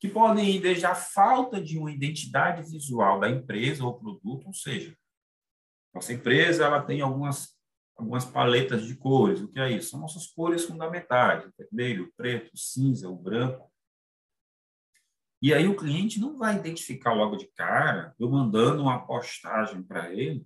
que 0.00 0.08
podem 0.08 0.56
ir 0.56 0.60
desde 0.60 0.86
a 0.86 0.94
falta 0.94 1.60
de 1.60 1.78
uma 1.78 1.92
identidade 1.92 2.68
visual 2.68 3.20
da 3.20 3.28
empresa 3.28 3.84
ou 3.84 3.98
produto, 3.98 4.46
ou 4.46 4.54
seja, 4.54 4.96
nossa 5.94 6.12
empresa 6.12 6.64
ela 6.64 6.82
tem 6.82 7.02
algumas 7.02 7.60
algumas 8.00 8.24
paletas 8.24 8.86
de 8.86 8.96
cores. 8.96 9.42
O 9.42 9.48
que 9.48 9.60
é 9.60 9.70
isso? 9.70 9.90
São 9.90 10.00
nossas 10.00 10.26
cores 10.26 10.64
fundamentais: 10.64 11.44
o 11.44 11.52
vermelho, 11.56 12.04
o 12.04 12.12
preto, 12.16 12.50
o 12.54 12.58
cinza, 12.58 13.10
o 13.10 13.16
branco. 13.16 13.70
E 15.42 15.54
aí 15.54 15.66
o 15.66 15.76
cliente 15.76 16.18
não 16.18 16.36
vai 16.36 16.56
identificar 16.56 17.12
logo 17.12 17.36
de 17.36 17.46
cara, 17.52 18.14
eu 18.18 18.30
mandando 18.30 18.82
uma 18.82 19.06
postagem 19.06 19.82
para 19.82 20.12
ele, 20.12 20.44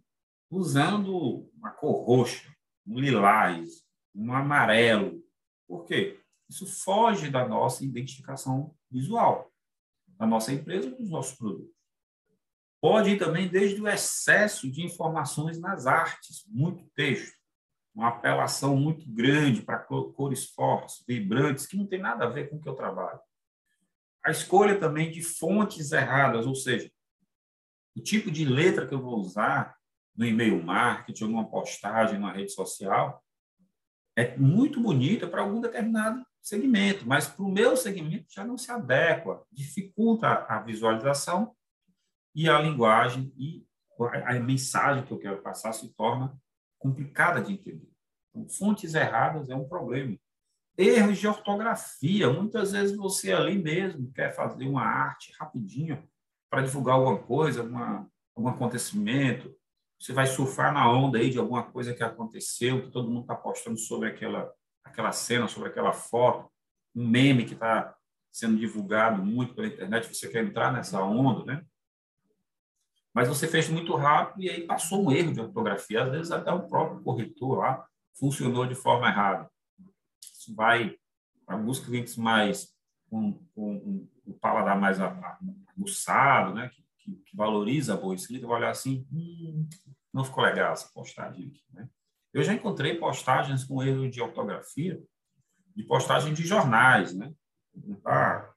usando 0.49 1.51
uma 1.57 1.71
cor 1.71 2.05
roxa, 2.05 2.53
um 2.87 2.99
lilás, 3.01 3.85
um 4.15 4.33
amarelo. 4.33 5.21
Por 5.67 5.85
quê? 5.85 6.21
Isso 6.55 6.69
foge 6.69 7.31
da 7.31 7.49
nossa 7.49 7.85
identificação 7.85 8.73
visual, 8.89 9.53
da 10.07 10.25
nossa 10.25 10.53
empresa 10.53 10.87
e 10.87 10.95
dos 10.95 11.11
nossos 11.11 11.37
produtos. 11.37 11.75
Pode 12.81 13.11
ir 13.11 13.19
também 13.19 13.49
desde 13.49 13.83
o 13.83 13.89
excesso 13.89 14.71
de 14.71 14.85
informações 14.85 15.59
nas 15.59 15.85
artes, 15.89 16.45
muito 16.47 16.89
texto 16.95 17.35
uma 17.93 18.09
apelação 18.09 18.77
muito 18.77 19.09
grande 19.09 19.63
para 19.63 19.79
cores 19.79 20.51
fortes, 20.51 21.05
vibrantes, 21.07 21.65
que 21.65 21.77
não 21.77 21.87
tem 21.87 22.01
nada 22.01 22.25
a 22.25 22.29
ver 22.29 22.51
com 22.51 22.57
o 22.57 22.61
que 22.61 22.69
eu 22.69 22.75
trabalho. 22.75 23.21
A 24.25 24.33
escolha 24.33 24.79
também 24.79 25.13
de 25.13 25.23
fontes 25.23 25.93
erradas, 25.93 26.45
ou 26.45 26.57
seja, 26.57 26.91
o 27.97 28.01
tipo 28.01 28.33
de 28.33 28.45
letra 28.45 28.85
que 28.85 28.93
eu 28.93 29.01
vou 29.01 29.21
usar 29.21 29.77
no 30.17 30.27
e-mail 30.27 30.61
marketing, 30.61 31.27
numa 31.27 31.49
postagem, 31.49 32.19
numa 32.19 32.33
rede 32.33 32.51
social, 32.51 33.25
é 34.17 34.37
muito 34.37 34.81
bonita 34.81 35.29
para 35.29 35.43
algum 35.43 35.61
determinado 35.61 36.25
segmento, 36.45 37.07
mas 37.07 37.27
para 37.27 37.43
o 37.43 37.51
meu 37.51 37.75
segmento 37.75 38.27
já 38.31 38.45
não 38.45 38.59
se 38.59 38.71
adequa, 38.71 39.43
dificulta 39.51 40.29
a 40.47 40.61
visualização 40.61 41.57
e 42.35 42.49
a 42.49 42.61
linguagem 42.61 43.33
e 43.39 43.67
a 44.27 44.35
mensagem 44.35 45.05
que 45.05 45.13
eu 45.13 45.19
quero 45.19 45.41
passar 45.41 45.73
se 45.73 45.89
torna 45.95 46.37
complicada 46.79 47.41
de 47.41 47.55
entender. 47.55 47.89
Então, 48.31 48.47
fontes 48.49 48.95
erradas 48.95 49.49
é 49.49 49.57
um 49.57 49.67
problema. 49.67 50.19
Erros 50.77 51.19
de 51.19 51.27
ortografia. 51.27 52.29
Muitas 52.31 52.73
vezes 52.73 52.97
você 52.97 53.33
ali 53.33 53.57
mesmo 53.57 54.13
quer 54.13 54.35
fazer 54.35 54.67
uma 54.67 54.83
arte 54.83 55.33
rapidinho 55.39 56.07
para 56.51 56.63
divulgar 56.63 56.97
alguma 56.97 57.19
coisa, 57.23 57.63
uma, 57.63 58.07
algum 58.37 58.49
acontecimento. 58.49 59.55
Você 59.99 60.13
vai 60.13 60.27
surfar 60.27 60.75
na 60.75 60.91
onda 60.91 61.19
aí 61.19 61.31
de 61.31 61.39
alguma 61.39 61.63
coisa 61.63 61.95
que 61.95 62.03
aconteceu, 62.03 62.83
que 62.83 62.91
todo 62.91 63.09
mundo 63.09 63.23
está 63.23 63.37
postando 63.37 63.79
sobre 63.79 64.09
aquela, 64.11 64.53
aquela 64.85 65.13
cena, 65.13 65.49
sobre 65.49 65.71
aquela 65.71 65.93
foto, 65.93 66.51
um 66.95 67.07
meme 67.07 67.45
que 67.45 67.55
está 67.55 67.95
sendo 68.31 68.57
divulgado 68.57 69.23
muito 69.23 69.55
pela 69.55 69.69
internet, 69.69 70.13
você 70.13 70.29
quer 70.29 70.45
entrar 70.45 70.73
nessa 70.73 71.03
onda, 71.03 71.45
né? 71.45 71.65
mas 73.15 73.29
você 73.29 73.47
fez 73.47 73.69
muito 73.69 73.95
rápido 73.95 74.43
e 74.43 74.51
aí 74.51 74.67
passou 74.67 75.07
um 75.07 75.13
erro 75.13 75.33
de 75.33 75.41
ortografia. 75.41 76.03
Às 76.03 76.11
vezes 76.11 76.33
até 76.33 76.51
o 76.51 76.69
próprio 76.69 77.01
corretor 77.01 77.59
lá 77.59 77.87
funcionou 78.19 78.67
de 78.67 78.75
forma 78.75 79.07
errada. 79.07 79.49
Isso 80.21 80.53
vai 80.53 80.97
para 81.47 81.55
alguns 81.55 81.79
clientes 81.79 82.17
mais 82.17 82.75
com, 83.09 83.35
com 83.55 83.77
um, 83.77 84.09
um 84.27 84.33
paladar 84.33 84.79
mais 84.81 84.99
aguçado, 85.01 86.55
né? 86.55 86.69
Que, 86.71 86.85
que, 86.99 87.13
que, 87.25 87.37
valoriza 87.37 87.95
a 87.95 87.97
boa 87.97 88.17
escrita, 88.17 88.49
vai 88.49 88.57
olhar 88.57 88.71
assim, 88.71 89.07
hum, 89.13 89.69
não 90.13 90.25
ficou 90.25 90.43
legal 90.43 90.73
essa 90.73 90.91
postagem 90.93 91.47
aqui, 91.47 91.63
né? 91.73 91.89
Eu 92.35 92.43
já 92.43 92.53
encontrei 92.53 92.97
postagens 92.97 93.65
com 93.65 93.83
erro 93.83 94.11
de 94.11 94.21
ortografia, 94.21 95.01
de 95.75 95.85
postagem 95.85 96.35
de 96.35 96.45
jornais, 96.45 97.15
né? 97.15 97.33
Ah, 98.05 98.51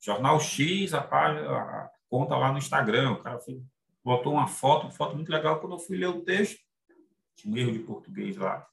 jornal 0.00 0.38
X, 0.38 0.94
a 0.94 1.02
página, 1.02 1.50
a 1.50 1.90
conta 2.08 2.36
lá 2.36 2.52
no 2.52 2.58
Instagram, 2.58 3.12
o 3.12 3.22
cara 3.22 3.40
fez 3.40 3.60
botou 4.04 4.34
uma 4.34 4.46
foto, 4.46 4.82
uma 4.82 4.92
foto 4.92 5.16
muito 5.16 5.32
legal. 5.32 5.58
Quando 5.60 5.74
eu 5.74 5.78
fui 5.78 5.96
ler 5.96 6.08
o 6.08 6.22
texto, 6.22 6.60
tinha 7.34 7.52
um 7.52 7.56
erro 7.56 7.72
de 7.72 7.78
português 7.80 8.36
lá. 8.36 8.64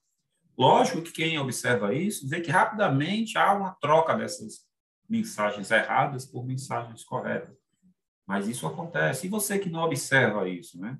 Lógico 0.58 1.02
que 1.02 1.12
quem 1.12 1.40
observa 1.40 1.94
isso 1.94 2.28
vê 2.28 2.42
que 2.42 2.52
rapidamente 2.52 3.38
há 3.38 3.54
uma 3.54 3.72
troca 3.76 4.14
dessas 4.14 4.68
mensagens 5.10 5.72
erradas 5.72 6.26
por 6.26 6.46
mensagens 6.46 7.04
corretas. 7.04 7.56
Mas 8.28 8.48
isso 8.48 8.68
acontece. 8.68 9.26
E 9.26 9.30
você 9.30 9.58
que 9.58 9.70
não 9.70 9.82
observa 9.82 10.48
isso, 10.48 10.80
né? 10.80 10.98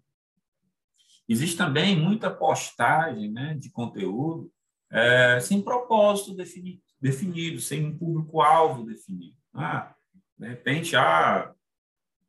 Existe 1.32 1.56
também 1.56 1.98
muita 1.98 2.30
postagem 2.30 3.32
né, 3.32 3.54
de 3.54 3.72
conteúdo 3.72 4.52
é, 4.92 5.40
sem 5.40 5.62
propósito 5.62 6.36
definido, 6.36 6.82
definido, 7.00 7.62
sem 7.62 7.86
um 7.86 7.98
público-alvo 7.98 8.84
definido. 8.84 9.38
Ah, 9.54 9.96
de 10.38 10.46
repente, 10.50 10.94
ah, 10.94 11.54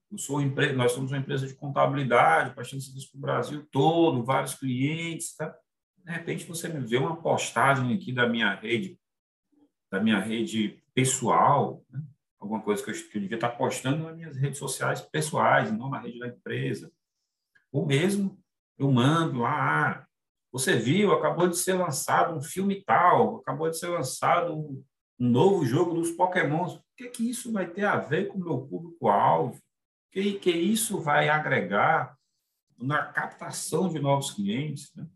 eu 0.09 0.16
sou 0.18 0.40
empre... 0.40 0.73
nós 0.73 0.92
somos 0.92 1.11
uma 1.11 1.18
empresa 1.18 1.49
de 1.49 1.54
contabilidade, 1.56 2.54
prestando 2.54 2.80
serviço 2.80 3.11
para 3.11 3.18
o 3.18 3.21
Brasil 3.21 3.66
todo, 3.73 4.25
vários 4.25 4.54
clientes, 4.54 5.35
tá? 5.35 5.52
De 6.04 6.12
repente 6.12 6.44
você 6.44 6.68
me 6.68 6.87
vê 6.87 6.97
uma 6.97 7.21
postagem 7.21 7.92
aqui 7.97 8.12
da 8.12 8.28
minha 8.28 8.54
rede, 8.54 8.97
da 9.90 10.00
minha 10.00 10.21
rede 10.21 10.80
pessoal, 10.94 11.85
né? 11.90 12.00
alguma 12.38 12.62
coisa 12.62 12.80
que 12.85 12.90
eu, 12.90 12.94
que 12.94 13.18
eu 13.18 13.23
devia 13.23 13.37
estar 13.37 13.50
postando 13.50 14.04
nas 14.04 14.14
minhas 14.14 14.37
redes 14.37 14.61
sociais 14.61 15.00
pessoais, 15.00 15.73
não 15.73 15.90
na 15.90 15.99
rede 15.99 16.21
da 16.21 16.28
empresa. 16.28 16.92
Ou 17.73 17.85
mesmo 17.85 18.41
eu 18.79 18.91
mando 18.91 19.41
lá, 19.41 19.91
ah, 19.91 20.07
você 20.50 20.76
viu, 20.76 21.12
acabou 21.12 21.49
de 21.49 21.57
ser 21.57 21.75
lançado 21.75 22.37
um 22.37 22.43
filme 22.43 22.83
tal, 22.85 23.37
acabou 23.37 23.71
de 23.71 23.79
ser 23.79 23.88
lançado 23.88 24.55
um, 24.55 24.85
novo 25.19 25.64
jogo 25.64 25.95
dos 25.95 26.11
Pokémons. 26.11 26.75
O 26.75 26.83
que, 26.97 27.09
que 27.09 27.31
isso 27.31 27.52
vai 27.52 27.67
ter 27.67 27.85
a 27.85 27.97
ver 27.97 28.29
com 28.29 28.38
o 28.38 28.45
meu 28.45 28.59
público-alvo? 28.61 29.59
que, 30.12 30.35
que 30.35 30.50
isso 30.50 31.00
vai 31.00 31.31
agregar 31.31 32.17
na 32.79 33.07
captação 33.07 33.88
de 33.88 33.99
novos 33.99 34.31
clientes. 34.31 34.93
Né? 34.95 35.07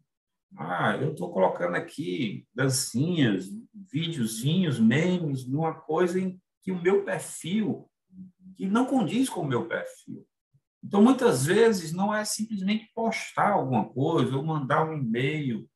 Ah, 0.57 0.97
eu 0.97 1.13
estou 1.13 1.31
colocando 1.31 1.77
aqui 1.77 2.47
dancinhas, 2.55 3.47
videozinhos, 3.75 4.81
memes, 4.81 5.47
numa 5.47 5.75
coisa 5.75 6.19
em 6.19 6.41
que 6.63 6.73
o 6.73 6.81
meu 6.81 7.05
perfil 7.05 7.89
que 8.57 8.67
não 8.67 8.87
condiz 8.87 9.29
com 9.29 9.43
o 9.43 9.47
meu 9.47 9.69
perfil. 9.69 10.27
Então, 10.83 11.03
muitas 11.03 11.45
vezes, 11.45 11.93
não 11.93 12.15
é 12.15 12.25
simplesmente 12.25 12.91
postar 12.95 13.53
alguma 13.53 13.89
coisa 13.89 14.37
ou 14.37 14.45
mandar 14.45 14.85
um 14.85 14.97
e-mail 14.97 15.69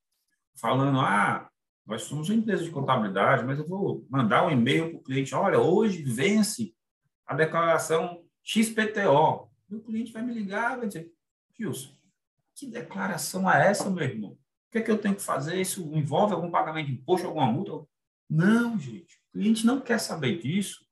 falando, 0.54 1.00
ah, 1.00 1.50
nós 1.86 2.02
somos 2.02 2.28
uma 2.28 2.38
empresa 2.38 2.62
de 2.62 2.70
contabilidade, 2.70 3.44
mas 3.44 3.58
eu 3.58 3.66
vou 3.66 4.06
mandar 4.08 4.46
um 4.46 4.50
e-mail 4.50 4.90
para 4.90 4.98
o 4.98 5.02
cliente, 5.02 5.34
olha, 5.34 5.58
hoje 5.58 6.02
vence 6.02 6.74
a 7.26 7.34
declaração 7.34 8.22
XPTO. 8.44 9.50
E 9.68 9.74
o 9.74 9.80
cliente 9.80 10.12
vai 10.12 10.22
me 10.22 10.32
ligar 10.32 10.78
vai 10.78 10.86
dizer, 10.86 11.12
Gilson, 11.56 11.94
que 12.54 12.66
declaração 12.66 13.50
é 13.50 13.68
essa, 13.68 13.90
meu 13.90 14.04
irmão? 14.04 14.32
O 14.32 14.38
que 14.70 14.78
é 14.78 14.82
que 14.82 14.90
eu 14.90 14.98
tenho 14.98 15.16
que 15.16 15.22
fazer? 15.22 15.60
Isso 15.60 15.82
envolve 15.94 16.34
algum 16.34 16.50
pagamento 16.50 16.86
de 16.86 16.92
imposto, 16.92 17.26
alguma 17.26 17.50
multa? 17.50 17.86
Não, 18.28 18.78
gente. 18.78 19.16
O 19.28 19.32
cliente 19.32 19.66
não 19.66 19.80
quer 19.80 19.98
saber 19.98 20.40
disso. 20.40 20.84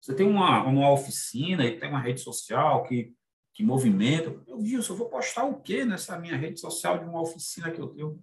Você 0.00 0.14
tem 0.14 0.26
uma, 0.26 0.62
uma 0.64 0.90
oficina 0.90 1.64
e 1.64 1.78
tem 1.78 1.88
uma 1.88 2.00
rede 2.00 2.20
social 2.20 2.84
que, 2.84 3.12
que 3.54 3.64
movimenta. 3.64 4.40
Eu, 4.46 4.64
Gilson, 4.64 4.92
eu 4.92 4.98
vou 4.98 5.08
postar 5.08 5.44
o 5.44 5.60
quê 5.60 5.84
nessa 5.84 6.18
minha 6.18 6.36
rede 6.36 6.60
social 6.60 6.98
de 6.98 7.04
uma 7.04 7.20
oficina 7.20 7.70
que 7.70 7.80
eu 7.80 7.88
tenho? 7.88 8.22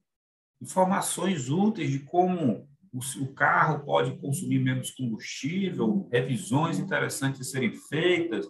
Informações 0.62 1.50
úteis 1.50 1.92
de 1.92 2.00
como 2.00 2.68
o, 2.94 3.34
carro 3.34 3.84
pode 3.84 4.16
consumir 4.18 4.60
menos 4.60 4.92
combustível, 4.92 6.08
revisões 6.12 6.78
interessantes 6.78 7.50
serem 7.50 7.74
feitas, 7.74 8.48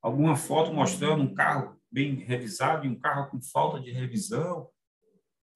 alguma 0.00 0.34
foto 0.34 0.72
mostrando 0.72 1.22
um 1.22 1.34
carro 1.34 1.78
bem 1.92 2.14
revisado 2.14 2.86
e 2.86 2.88
um 2.88 2.98
carro 2.98 3.30
com 3.30 3.40
falta 3.40 3.78
de 3.78 3.90
revisão. 3.90 4.68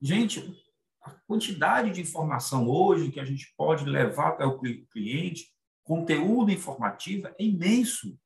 Gente, 0.01 0.55
a 1.03 1.11
quantidade 1.27 1.91
de 1.93 2.01
informação 2.03 2.69
hoje 2.69 3.11
que 3.11 3.21
a 3.21 3.25
gente 3.25 3.53
pode 3.57 3.85
levar 3.87 4.33
para 4.33 4.47
o 4.47 4.61
cliente 4.89 5.47
conteúdo 5.83 6.51
informativo 6.51 7.29
é 7.29 7.35
imenso. 7.39 8.19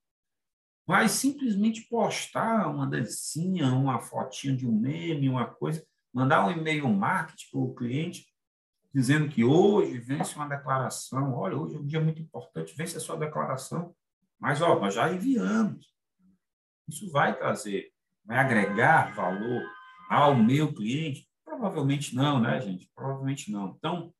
Vai 0.86 1.08
simplesmente 1.08 1.82
postar 1.88 2.68
uma 2.68 2.86
dancinha, 2.86 3.72
uma 3.72 4.00
fotinha 4.00 4.54
de 4.54 4.66
um 4.66 4.72
meme, 4.72 5.28
uma 5.28 5.46
coisa, 5.46 5.84
mandar 6.12 6.46
um 6.46 6.50
e-mail 6.50 6.88
marketing 6.88 7.50
para 7.50 7.60
o 7.60 7.74
cliente, 7.74 8.26
dizendo 8.92 9.28
que 9.28 9.42
hoje 9.42 9.98
vence 9.98 10.36
uma 10.36 10.48
declaração. 10.48 11.34
Olha, 11.34 11.56
hoje 11.56 11.76
é 11.76 11.78
um 11.78 11.86
dia 11.86 12.00
muito 12.00 12.20
importante, 12.20 12.76
vence 12.76 12.96
a 12.96 13.00
sua 13.00 13.16
declaração. 13.16 13.94
Mas, 14.38 14.60
ó, 14.60 14.78
nós 14.78 14.94
já 14.94 15.10
enviamos. 15.12 15.92
Isso 16.86 17.10
vai 17.10 17.36
trazer, 17.36 17.92
vai 18.24 18.38
agregar 18.38 19.14
valor 19.14 19.62
ao 20.08 20.36
meu 20.36 20.72
cliente? 20.72 21.26
Provavelmente 21.44 22.14
não, 22.14 22.38
né, 22.38 22.60
gente? 22.60 22.90
Provavelmente 22.94 23.50
não. 23.50 23.74
Então, 23.78 24.12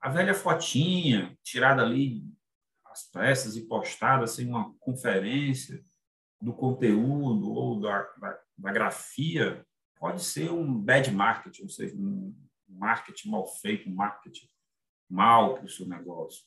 a 0.00 0.08
velha 0.08 0.34
fotinha 0.34 1.38
tirada 1.42 1.82
ali 1.82 2.24
as 2.94 3.56
e 3.56 3.66
postadas 3.66 4.38
em 4.38 4.48
uma 4.48 4.72
conferência 4.78 5.84
do 6.40 6.52
conteúdo 6.52 7.52
ou 7.52 7.80
da, 7.80 8.02
da, 8.18 8.40
da, 8.58 8.72
grafia 8.72 9.66
pode 9.96 10.22
ser 10.22 10.50
um 10.50 10.78
bad 10.78 11.10
marketing, 11.10 11.62
ou 11.62 11.68
seja, 11.68 11.96
um 11.96 12.34
marketing 12.68 13.30
mal 13.30 13.46
feito, 13.46 13.88
um 13.88 13.94
marketing 13.94 14.48
mal 15.08 15.54
para 15.54 15.64
o 15.64 15.68
seu 15.68 15.86
negócio. 15.88 16.44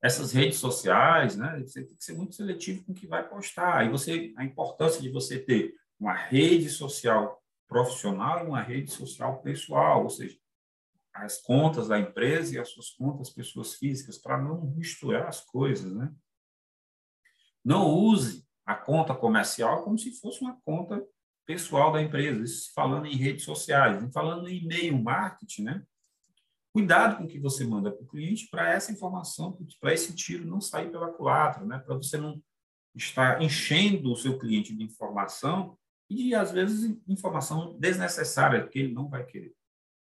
Essas 0.00 0.32
redes 0.32 0.58
sociais, 0.58 1.36
né, 1.36 1.60
você 1.60 1.84
tem 1.84 1.96
que 1.96 2.04
ser 2.04 2.14
muito 2.14 2.34
seletivo 2.34 2.84
com 2.84 2.92
o 2.92 2.94
que 2.94 3.06
vai 3.06 3.28
postar. 3.28 3.78
Aí 3.78 3.88
você, 3.88 4.32
a 4.36 4.44
importância 4.44 5.00
de 5.00 5.10
você 5.10 5.38
ter 5.38 5.74
uma 5.98 6.14
rede 6.14 6.68
social 6.68 7.40
profissional 7.68 8.44
e 8.44 8.48
uma 8.48 8.60
rede 8.60 8.90
social 8.90 9.40
pessoal, 9.42 10.02
ou 10.02 10.10
seja, 10.10 10.36
as 11.14 11.40
contas 11.40 11.88
da 11.88 11.98
empresa 11.98 12.54
e 12.54 12.58
as 12.58 12.70
suas 12.70 12.90
contas 12.90 13.30
pessoas 13.30 13.74
físicas, 13.74 14.18
para 14.18 14.40
não 14.40 14.62
misturar 14.76 15.28
as 15.28 15.40
coisas, 15.40 15.92
né? 15.94 16.12
Não 17.64 17.88
use 17.88 18.46
a 18.64 18.74
conta 18.74 19.14
comercial 19.14 19.84
como 19.84 19.98
se 19.98 20.12
fosse 20.12 20.40
uma 20.40 20.58
conta 20.64 21.04
pessoal 21.44 21.92
da 21.92 22.00
empresa, 22.00 22.42
isso 22.42 22.72
falando 22.74 23.06
em 23.06 23.16
redes 23.16 23.44
sociais, 23.44 24.02
falando 24.12 24.48
em 24.48 24.62
e-mail 24.62 25.00
marketing, 25.00 25.62
né? 25.64 25.86
Cuidado 26.72 27.18
com 27.18 27.24
o 27.24 27.28
que 27.28 27.38
você 27.38 27.64
manda 27.64 27.92
para 27.92 28.02
o 28.02 28.06
cliente 28.06 28.48
para 28.48 28.72
essa 28.72 28.90
informação, 28.90 29.58
para 29.78 29.92
esse 29.92 30.14
tiro 30.14 30.46
não 30.46 30.60
sair 30.60 30.90
pela 30.90 31.12
culatra, 31.12 31.64
né? 31.64 31.78
Para 31.78 31.96
você 31.96 32.16
não 32.16 32.42
estar 32.94 33.42
enchendo 33.42 34.12
o 34.12 34.16
seu 34.16 34.38
cliente 34.38 34.74
de 34.74 34.82
informação 34.82 35.76
e, 36.08 36.34
às 36.34 36.50
vezes, 36.50 36.98
informação 37.06 37.78
desnecessária, 37.78 38.66
que 38.66 38.78
ele 38.78 38.92
não 38.94 39.08
vai 39.08 39.24
querer, 39.24 39.54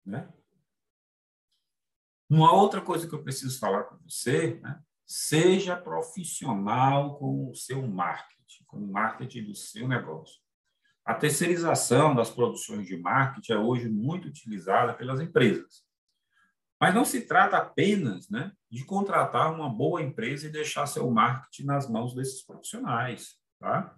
né? 0.06 0.32
Uma 2.30 2.52
outra 2.54 2.82
coisa 2.82 3.08
que 3.08 3.14
eu 3.14 3.22
preciso 3.22 3.60
falar 3.60 3.84
com 3.84 3.98
você, 3.98 4.60
né? 4.62 4.80
seja 5.06 5.78
profissional 5.78 7.18
com 7.18 7.52
o 7.52 7.56
seu 7.56 7.86
marketing, 7.86 8.64
com 8.66 8.78
o 8.78 8.92
marketing 8.92 9.44
do 9.44 9.56
seu 9.56 9.88
negócio. 9.88 10.42
A 11.06 11.14
terceirização 11.14 12.16
das 12.16 12.32
produções 12.32 12.88
de 12.88 12.98
marketing 12.98 13.52
é 13.52 13.58
hoje 13.60 13.88
muito 13.88 14.28
utilizada 14.28 14.94
pelas 14.96 15.22
empresas. 15.22 15.86
Mas 16.82 16.96
não 16.96 17.06
se 17.06 17.22
trata 17.22 17.58
apenas 17.58 18.28
né, 18.28 18.52
de 18.72 18.84
contratar 18.84 19.54
uma 19.54 19.70
boa 19.70 20.02
empresa 20.02 20.48
e 20.48 20.52
deixar 20.52 20.88
seu 20.88 21.10
marketing 21.12 21.66
nas 21.66 21.88
mãos 21.88 22.16
desses 22.16 22.42
profissionais. 22.42 23.36
Tá? 23.60 23.96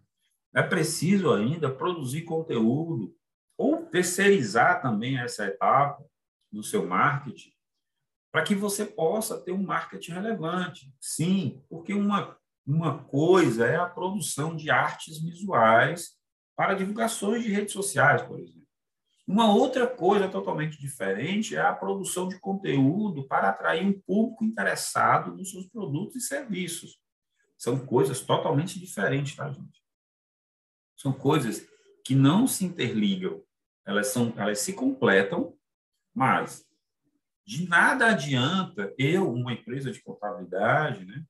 É 0.53 0.61
preciso 0.61 1.33
ainda 1.33 1.73
produzir 1.73 2.23
conteúdo 2.23 3.15
ou 3.57 3.85
terceirizar 3.85 4.81
também 4.81 5.17
essa 5.17 5.45
etapa 5.45 6.03
do 6.51 6.61
seu 6.61 6.85
marketing 6.85 7.56
para 8.31 8.43
que 8.43 8.55
você 8.55 8.85
possa 8.85 9.39
ter 9.39 9.51
um 9.51 9.63
marketing 9.63 10.11
relevante. 10.11 10.93
Sim, 10.99 11.63
porque 11.69 11.93
uma, 11.93 12.37
uma 12.65 13.03
coisa 13.03 13.65
é 13.65 13.77
a 13.77 13.85
produção 13.85 14.55
de 14.55 14.69
artes 14.69 15.21
visuais 15.21 16.17
para 16.55 16.73
divulgações 16.73 17.43
de 17.43 17.51
redes 17.51 17.73
sociais, 17.73 18.21
por 18.21 18.39
exemplo. 18.39 18.67
Uma 19.27 19.53
outra 19.53 19.85
coisa 19.85 20.29
totalmente 20.29 20.79
diferente 20.79 21.55
é 21.55 21.59
a 21.59 21.73
produção 21.73 22.29
de 22.29 22.39
conteúdo 22.39 23.27
para 23.27 23.49
atrair 23.49 23.85
um 23.85 23.99
público 23.99 24.45
interessado 24.45 25.35
nos 25.35 25.51
seus 25.51 25.67
produtos 25.67 26.15
e 26.15 26.21
serviços. 26.21 26.97
São 27.57 27.85
coisas 27.85 28.21
totalmente 28.21 28.79
diferentes, 28.79 29.35
tá, 29.35 29.51
gente? 29.51 29.83
São 30.95 31.11
coisas 31.11 31.67
que 32.05 32.15
não 32.15 32.47
se 32.47 32.63
interligam. 32.65 33.43
Elas, 33.85 34.07
são, 34.07 34.33
elas 34.37 34.59
se 34.59 34.73
completam, 34.73 35.57
mas 36.13 36.66
de 37.47 37.65
nada 37.65 38.07
adianta 38.07 38.93
eu, 38.97 39.31
uma 39.31 39.53
empresa 39.53 39.89
de 39.89 40.01
contabilidade, 40.01 41.05
né, 41.05 41.25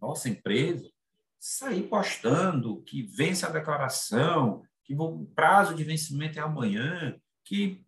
nossa 0.00 0.30
empresa, 0.30 0.90
sair 1.38 1.86
postando 1.88 2.80
que 2.82 3.02
vence 3.02 3.44
a 3.44 3.50
declaração, 3.50 4.66
que 4.82 4.94
o 4.94 5.26
prazo 5.34 5.74
de 5.74 5.84
vencimento 5.84 6.38
é 6.38 6.42
amanhã, 6.42 7.20
que 7.44 7.84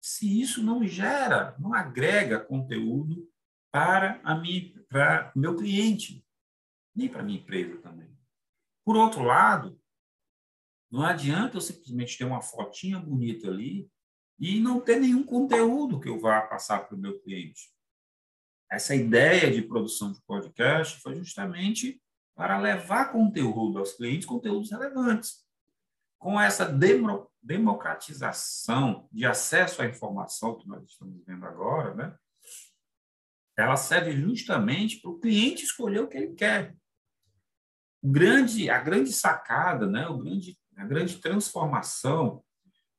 se 0.00 0.40
isso 0.40 0.62
não 0.62 0.86
gera, 0.86 1.56
não 1.58 1.74
agrega 1.74 2.38
conteúdo 2.38 3.28
para 3.72 4.20
a 4.22 4.36
minha, 4.36 4.72
para 4.88 5.32
meu 5.34 5.56
cliente, 5.56 6.24
nem 6.94 7.08
para 7.08 7.20
a 7.20 7.24
minha 7.24 7.40
empresa 7.40 7.78
também. 7.78 8.16
Por 8.84 8.96
outro 8.96 9.24
lado, 9.24 9.80
não 10.88 11.02
adianta 11.02 11.56
eu 11.56 11.60
simplesmente 11.60 12.16
ter 12.16 12.24
uma 12.24 12.40
fotinha 12.40 12.98
bonita 13.00 13.48
ali 13.48 13.90
e 14.38 14.60
não 14.60 14.80
ter 14.80 15.00
nenhum 15.00 15.24
conteúdo 15.24 15.98
que 15.98 16.08
eu 16.08 16.20
vá 16.20 16.40
passar 16.42 16.86
para 16.86 16.94
o 16.96 16.98
meu 16.98 17.18
cliente. 17.20 17.70
Essa 18.70 18.94
ideia 18.94 19.50
de 19.50 19.62
produção 19.62 20.12
de 20.12 20.20
podcast 20.22 21.00
foi 21.00 21.16
justamente 21.16 22.00
para 22.34 22.58
levar 22.58 23.10
conteúdo 23.10 23.78
aos 23.78 23.94
clientes, 23.94 24.26
conteúdos 24.26 24.70
relevantes. 24.70 25.44
Com 26.18 26.40
essa 26.40 26.66
democratização 27.42 29.08
de 29.10 29.24
acesso 29.24 29.82
à 29.82 29.86
informação 29.86 30.56
que 30.56 30.68
nós 30.68 30.84
estamos 30.84 31.24
vendo 31.24 31.44
agora, 31.46 31.94
né? 31.94 32.16
ela 33.56 33.76
serve 33.76 34.12
justamente 34.12 35.00
para 35.00 35.10
o 35.10 35.18
cliente 35.18 35.64
escolher 35.64 36.00
o 36.00 36.08
que 36.08 36.16
ele 36.16 36.34
quer. 36.34 36.76
O 38.00 38.08
grande, 38.08 38.70
a 38.70 38.78
grande 38.78 39.12
sacada, 39.12 39.86
né? 39.86 40.06
o 40.06 40.18
grande, 40.18 40.56
a 40.76 40.84
grande 40.84 41.16
transformação 41.18 42.44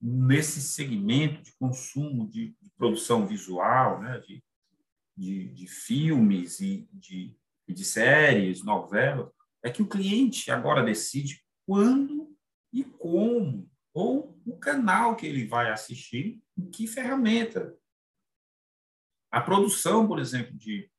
nesse 0.01 0.61
segmento 0.61 1.41
de 1.41 1.51
consumo 1.53 2.27
de, 2.27 2.55
de 2.61 2.69
produção 2.77 3.27
visual, 3.27 4.01
né, 4.01 4.19
de, 4.19 4.43
de, 5.15 5.49
de 5.49 5.67
filmes 5.67 6.59
e 6.59 6.87
de, 6.93 7.35
de 7.67 7.85
séries, 7.85 8.63
novelas, 8.63 9.29
é 9.63 9.69
que 9.69 9.81
o 9.81 9.87
cliente 9.87 10.49
agora 10.51 10.83
decide 10.83 11.43
quando 11.65 12.33
e 12.71 12.83
como, 12.83 13.69
ou 13.93 14.39
o 14.45 14.57
canal 14.57 15.15
que 15.15 15.25
ele 15.25 15.45
vai 15.45 15.71
assistir, 15.71 16.41
em 16.57 16.69
que 16.69 16.87
ferramenta. 16.87 17.75
A 19.31 19.41
produção, 19.41 20.07
por 20.07 20.19
exemplo, 20.19 20.55
de, 20.57 20.89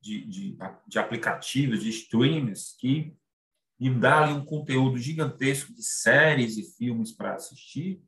de, 0.00 0.26
de, 0.26 0.58
de 0.86 0.98
aplicativos, 0.98 1.82
de 1.82 1.88
streams, 1.88 2.76
que 2.78 3.16
me 3.78 3.90
dá 3.90 4.28
um 4.28 4.44
conteúdo 4.44 4.98
gigantesco 4.98 5.72
de 5.72 5.82
séries 5.82 6.56
e 6.56 6.76
filmes 6.76 7.12
para 7.12 7.34
assistir, 7.34 8.02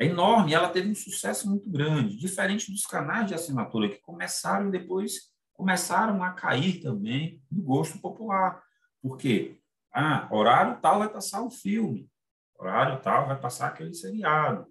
é 0.00 0.06
enorme, 0.06 0.54
ela 0.54 0.70
teve 0.70 0.90
um 0.90 0.94
sucesso 0.94 1.48
muito 1.48 1.68
grande, 1.68 2.16
diferente 2.16 2.72
dos 2.72 2.86
canais 2.86 3.28
de 3.28 3.34
assinatura 3.34 3.90
que 3.90 4.00
começaram 4.00 4.70
depois 4.70 5.30
começaram 5.52 6.24
a 6.24 6.32
cair 6.32 6.80
também 6.80 7.42
no 7.52 7.62
gosto 7.62 7.98
popular. 7.98 8.62
Por 9.02 9.18
quê? 9.18 9.60
Ah, 9.92 10.26
horário 10.32 10.80
tal 10.80 11.00
vai 11.00 11.08
passar 11.10 11.42
o 11.42 11.50
filme, 11.50 12.08
horário 12.58 12.98
tal 13.02 13.26
vai 13.26 13.38
passar 13.38 13.66
aquele 13.66 13.92
seriado. 13.92 14.66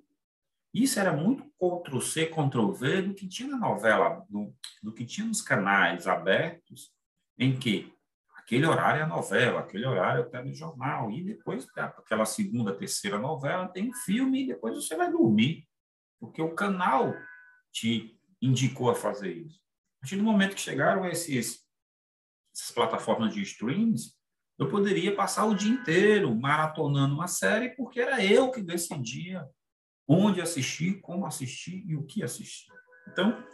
Isso 0.74 1.00
era 1.00 1.14
muito 1.14 1.44
Ctrl-C, 1.60 2.26
Ctrl-V 2.26 3.04
do 3.04 3.14
que 3.14 3.28
tinha 3.28 3.50
na 3.50 3.58
novela, 3.58 4.26
do, 4.28 4.52
do 4.82 4.92
que 4.92 5.06
tinha 5.06 5.28
nos 5.28 5.44
canais 5.44 6.08
abertos, 6.08 6.92
em 7.38 7.56
que 7.56 7.94
aquele 8.50 8.66
horário 8.66 9.04
é 9.04 9.06
novela, 9.06 9.60
aquele 9.60 9.86
horário 9.86 10.24
é 10.24 10.26
o 10.26 10.30
telejornal, 10.30 11.12
e 11.12 11.24
depois 11.24 11.68
aquela 11.78 12.26
segunda, 12.26 12.76
terceira 12.76 13.20
novela 13.20 13.68
tem 13.68 13.92
um 13.92 13.94
filme 13.94 14.42
e 14.42 14.48
depois 14.48 14.74
você 14.74 14.96
vai 14.96 15.12
dormir, 15.12 15.68
porque 16.20 16.42
o 16.42 16.56
canal 16.56 17.14
te 17.72 18.20
indicou 18.42 18.90
a 18.90 18.96
fazer 18.96 19.32
isso. 19.32 19.62
A 19.98 20.02
partir 20.02 20.16
do 20.16 20.24
momento 20.24 20.56
que 20.56 20.62
chegaram 20.62 21.06
esses, 21.06 21.64
essas 22.52 22.72
plataformas 22.72 23.36
de 23.36 23.44
streams, 23.44 24.16
eu 24.58 24.68
poderia 24.68 25.16
passar 25.16 25.46
o 25.46 25.54
dia 25.54 25.72
inteiro 25.72 26.36
maratonando 26.36 27.14
uma 27.14 27.28
série, 27.28 27.76
porque 27.76 28.02
era 28.02 28.26
eu 28.26 28.50
que 28.50 28.64
decidia 28.64 29.48
onde 30.08 30.42
assistir, 30.42 31.00
como 31.02 31.28
assistir 31.28 31.86
e 31.86 31.96
o 31.96 32.04
que 32.04 32.24
assistir. 32.24 32.74
Então, 33.12 33.46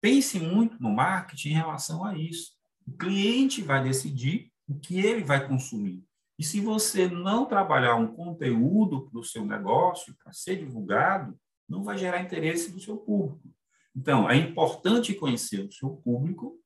pense 0.00 0.38
muito 0.38 0.80
no 0.80 0.92
marketing 0.92 1.48
em 1.48 1.54
relação 1.54 2.04
a 2.04 2.16
isso. 2.16 2.55
O 2.86 2.92
cliente 2.92 3.62
vai 3.62 3.82
decidir 3.82 4.52
o 4.68 4.78
que 4.78 4.98
ele 4.98 5.24
vai 5.24 5.46
consumir. 5.46 6.04
E 6.38 6.44
se 6.44 6.60
você 6.60 7.08
não 7.08 7.46
trabalhar 7.46 7.96
um 7.96 8.08
conteúdo 8.08 9.08
para 9.08 9.18
o 9.18 9.24
seu 9.24 9.44
negócio, 9.44 10.14
para 10.22 10.32
ser 10.32 10.56
divulgado, 10.58 11.38
não 11.68 11.82
vai 11.82 11.96
gerar 11.96 12.20
interesse 12.20 12.70
do 12.70 12.80
seu 12.80 12.96
público. 12.96 13.50
Então, 13.94 14.28
é 14.28 14.36
importante 14.36 15.14
conhecer 15.14 15.64
o 15.64 15.72
seu 15.72 15.90
público, 15.90 16.60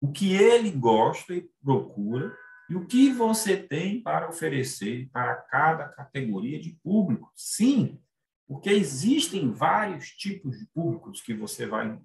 o 0.00 0.12
que 0.12 0.34
ele 0.34 0.70
gosta 0.70 1.34
e 1.34 1.48
procura, 1.62 2.36
e 2.68 2.74
o 2.76 2.86
que 2.86 3.10
você 3.12 3.56
tem 3.56 4.02
para 4.02 4.28
oferecer 4.28 5.08
para 5.10 5.34
cada 5.36 5.88
categoria 5.88 6.60
de 6.60 6.78
público. 6.82 7.32
Sim, 7.34 7.98
porque 8.46 8.70
existem 8.70 9.50
vários 9.50 10.10
tipos 10.10 10.58
de 10.58 10.66
públicos 10.66 11.22
que 11.22 11.32
você 11.32 11.66
vai 11.66 11.98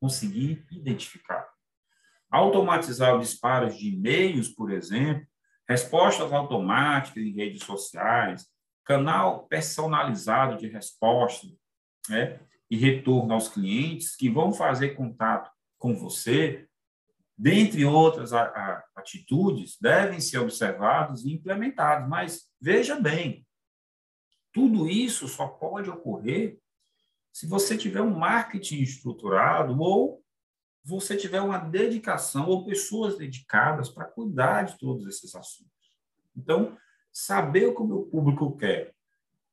conseguir 0.00 0.66
identificar. 0.70 1.48
Automatizar 2.30 3.16
os 3.16 3.28
disparos 3.28 3.76
de 3.76 3.94
e-mails, 3.94 4.48
por 4.48 4.70
exemplo, 4.70 5.26
respostas 5.68 6.32
automáticas 6.32 7.22
em 7.22 7.32
redes 7.32 7.64
sociais, 7.64 8.46
canal 8.84 9.46
personalizado 9.46 10.56
de 10.56 10.68
resposta, 10.68 11.46
né? 12.08 12.40
e 12.70 12.76
retorno 12.76 13.34
aos 13.34 13.48
clientes 13.48 14.14
que 14.14 14.28
vão 14.28 14.52
fazer 14.52 14.90
contato 14.90 15.50
com 15.78 15.94
você, 15.94 16.66
dentre 17.36 17.84
outras 17.84 18.32
a, 18.32 18.42
a, 18.42 18.84
atitudes, 18.96 19.78
devem 19.80 20.20
ser 20.20 20.38
observados 20.38 21.24
e 21.24 21.32
implementados. 21.32 22.08
Mas 22.08 22.50
veja 22.60 22.98
bem, 23.00 23.46
tudo 24.52 24.88
isso 24.88 25.28
só 25.28 25.46
pode 25.46 25.88
ocorrer 25.88 26.58
se 27.32 27.46
você 27.46 27.76
tiver 27.76 28.02
um 28.02 28.18
marketing 28.18 28.80
estruturado 28.82 29.78
ou 29.80 30.22
você 30.88 31.16
tiver 31.16 31.40
uma 31.40 31.58
dedicação 31.58 32.48
ou 32.48 32.64
pessoas 32.64 33.18
dedicadas 33.18 33.88
para 33.88 34.06
cuidar 34.06 34.62
de 34.62 34.78
todos 34.78 35.06
esses 35.06 35.34
assuntos. 35.34 35.92
Então, 36.36 36.76
saber 37.12 37.66
o 37.66 37.74
que 37.74 37.82
o 37.82 37.86
meu 37.86 38.02
público 38.04 38.56
quer, 38.56 38.94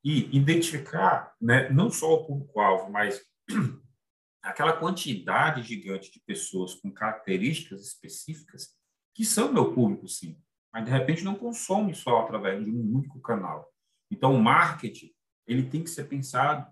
e 0.05 0.37
identificar 0.37 1.33
né, 1.41 1.67
não 1.69 1.89
só 1.89 2.13
o 2.13 2.25
público-alvo, 2.27 2.91
mas 2.91 3.19
aquela 4.39 4.73
quantidade 4.73 5.63
gigante 5.63 6.11
de 6.11 6.19
pessoas 6.19 6.75
com 6.75 6.91
características 6.91 7.81
específicas 7.81 8.77
que 9.15 9.25
são 9.25 9.51
meu 9.51 9.73
público, 9.73 10.07
sim, 10.07 10.39
mas 10.71 10.85
de 10.85 10.91
repente 10.91 11.23
não 11.23 11.33
consome 11.33 11.95
só 11.95 12.21
através 12.21 12.63
de 12.63 12.69
um 12.69 12.97
único 12.97 13.19
canal. 13.19 13.67
Então, 14.11 14.35
o 14.35 14.41
marketing 14.41 15.11
ele 15.47 15.67
tem 15.67 15.83
que 15.83 15.89
ser 15.89 16.03
pensado 16.03 16.71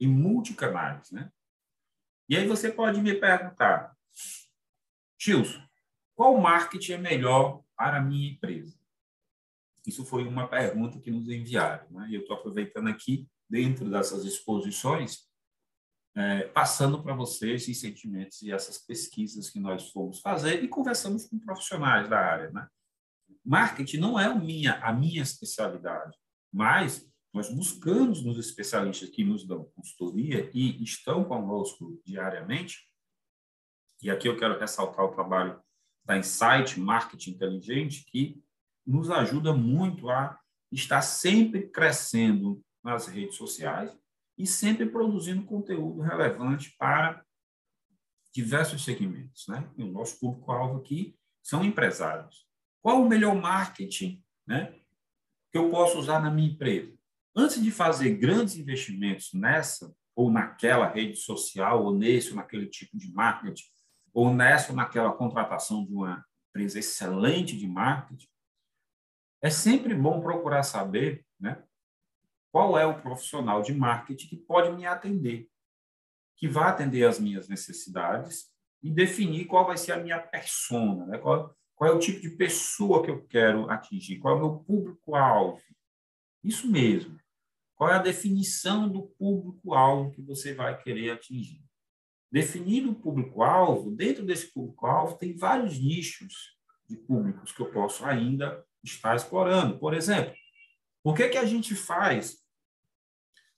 em 0.00 0.08
multicanais, 0.08 1.12
né? 1.12 1.30
E 2.28 2.36
aí 2.36 2.48
você 2.48 2.72
pode 2.72 3.00
me 3.00 3.14
perguntar, 3.14 3.96
Tilson, 5.18 5.62
qual 6.14 6.36
marketing 6.38 6.92
é 6.92 6.98
melhor 6.98 7.62
para 7.76 7.98
a 7.98 8.02
minha 8.02 8.32
empresa? 8.32 8.76
Isso 9.86 10.04
foi 10.04 10.26
uma 10.26 10.46
pergunta 10.46 11.00
que 11.00 11.10
nos 11.10 11.28
enviaram. 11.28 11.90
Né? 11.90 12.10
E 12.10 12.14
eu 12.14 12.20
estou 12.22 12.36
aproveitando 12.36 12.88
aqui, 12.88 13.28
dentro 13.48 13.90
dessas 13.90 14.24
exposições, 14.24 15.28
é, 16.14 16.46
passando 16.48 17.02
para 17.02 17.14
vocês 17.14 17.62
esses 17.62 17.80
sentimentos 17.80 18.42
e 18.42 18.52
essas 18.52 18.78
pesquisas 18.78 19.50
que 19.50 19.58
nós 19.58 19.90
fomos 19.90 20.20
fazer 20.20 20.62
e 20.62 20.68
conversamos 20.68 21.26
com 21.26 21.38
profissionais 21.38 22.08
da 22.08 22.18
área. 22.18 22.50
Né? 22.50 22.66
Marketing 23.44 23.98
não 23.98 24.18
é 24.18 24.26
a 24.26 24.34
minha, 24.34 24.74
a 24.80 24.92
minha 24.92 25.22
especialidade, 25.22 26.16
mas 26.52 27.08
nós 27.32 27.48
buscamos 27.48 28.22
nos 28.22 28.38
especialistas 28.38 29.08
que 29.08 29.24
nos 29.24 29.46
dão 29.46 29.64
consultoria 29.74 30.50
e 30.52 30.82
estão 30.82 31.24
conosco 31.24 32.00
diariamente, 32.04 32.86
e 34.02 34.10
aqui 34.10 34.28
eu 34.28 34.36
quero 34.36 34.58
ressaltar 34.58 35.04
o 35.04 35.12
trabalho 35.12 35.60
da 36.04 36.18
Insight 36.18 36.78
Marketing 36.80 37.30
Inteligente, 37.30 38.04
que 38.04 38.42
nos 38.84 39.10
ajuda 39.10 39.54
muito 39.54 40.10
a 40.10 40.38
estar 40.72 41.02
sempre 41.02 41.68
crescendo 41.68 42.60
nas 42.82 43.06
redes 43.06 43.36
sociais 43.36 43.96
e 44.36 44.46
sempre 44.46 44.86
produzindo 44.86 45.44
conteúdo 45.44 46.00
relevante 46.00 46.74
para 46.76 47.24
diversos 48.32 48.84
segmentos. 48.84 49.46
Né? 49.46 49.70
E 49.76 49.84
o 49.84 49.92
nosso 49.92 50.18
público-alvo 50.18 50.78
aqui 50.78 51.16
são 51.40 51.64
empresários. 51.64 52.44
Qual 52.80 53.00
o 53.00 53.08
melhor 53.08 53.36
marketing 53.36 54.20
né, 54.44 54.74
que 55.52 55.58
eu 55.58 55.70
posso 55.70 55.98
usar 55.98 56.20
na 56.20 56.30
minha 56.30 56.50
empresa? 56.50 56.92
Antes 57.36 57.62
de 57.62 57.70
fazer 57.70 58.16
grandes 58.16 58.56
investimentos 58.56 59.32
nessa 59.32 59.94
ou 60.14 60.30
naquela 60.30 60.88
rede 60.88 61.16
social, 61.16 61.84
ou 61.84 61.96
nesse 61.96 62.30
ou 62.30 62.36
naquele 62.36 62.66
tipo 62.66 62.98
de 62.98 63.12
marketing, 63.12 63.64
ou 64.12 64.32
nessa 64.32 64.70
ou 64.70 64.76
naquela 64.76 65.12
contratação 65.12 65.84
de 65.84 65.92
uma 65.92 66.24
empresa 66.50 66.78
excelente 66.78 67.56
de 67.56 67.66
marketing, 67.66 68.28
é 69.42 69.50
sempre 69.50 69.94
bom 69.94 70.20
procurar 70.20 70.62
saber 70.62 71.24
né, 71.40 71.62
qual 72.52 72.78
é 72.78 72.86
o 72.86 73.00
profissional 73.00 73.62
de 73.62 73.74
marketing 73.74 74.28
que 74.28 74.36
pode 74.36 74.70
me 74.76 74.86
atender, 74.86 75.48
que 76.36 76.46
vai 76.46 76.68
atender 76.68 77.04
as 77.04 77.18
minhas 77.18 77.48
necessidades 77.48 78.52
e 78.82 78.90
definir 78.90 79.46
qual 79.46 79.66
vai 79.66 79.76
ser 79.76 79.92
a 79.92 79.98
minha 79.98 80.20
persona, 80.20 81.06
né, 81.06 81.18
qual, 81.18 81.56
qual 81.74 81.90
é 81.90 81.94
o 81.94 81.98
tipo 81.98 82.20
de 82.20 82.30
pessoa 82.30 83.02
que 83.02 83.10
eu 83.10 83.26
quero 83.26 83.68
atingir, 83.70 84.18
qual 84.18 84.34
é 84.34 84.36
o 84.36 84.40
meu 84.40 84.58
público-alvo. 84.60 85.62
Isso 86.44 86.70
mesmo. 86.70 87.18
Qual 87.74 87.90
é 87.90 87.94
a 87.94 88.02
definição 88.02 88.88
do 88.88 89.08
público-alvo 89.18 90.12
que 90.12 90.22
você 90.22 90.54
vai 90.54 90.80
querer 90.80 91.10
atingir? 91.10 91.64
Definido 92.32 92.92
o 92.92 92.94
público-alvo, 92.94 93.90
dentro 93.90 94.24
desse 94.24 94.50
público-alvo 94.54 95.18
tem 95.18 95.36
vários 95.36 95.78
nichos 95.78 96.56
de 96.88 96.96
públicos 96.96 97.52
que 97.52 97.60
eu 97.60 97.70
posso 97.70 98.06
ainda 98.06 98.64
está 98.82 99.14
explorando. 99.14 99.78
Por 99.78 99.92
exemplo, 99.92 100.34
por 101.02 101.14
que, 101.14 101.28
que 101.28 101.36
a 101.36 101.44
gente 101.44 101.74
faz 101.74 102.38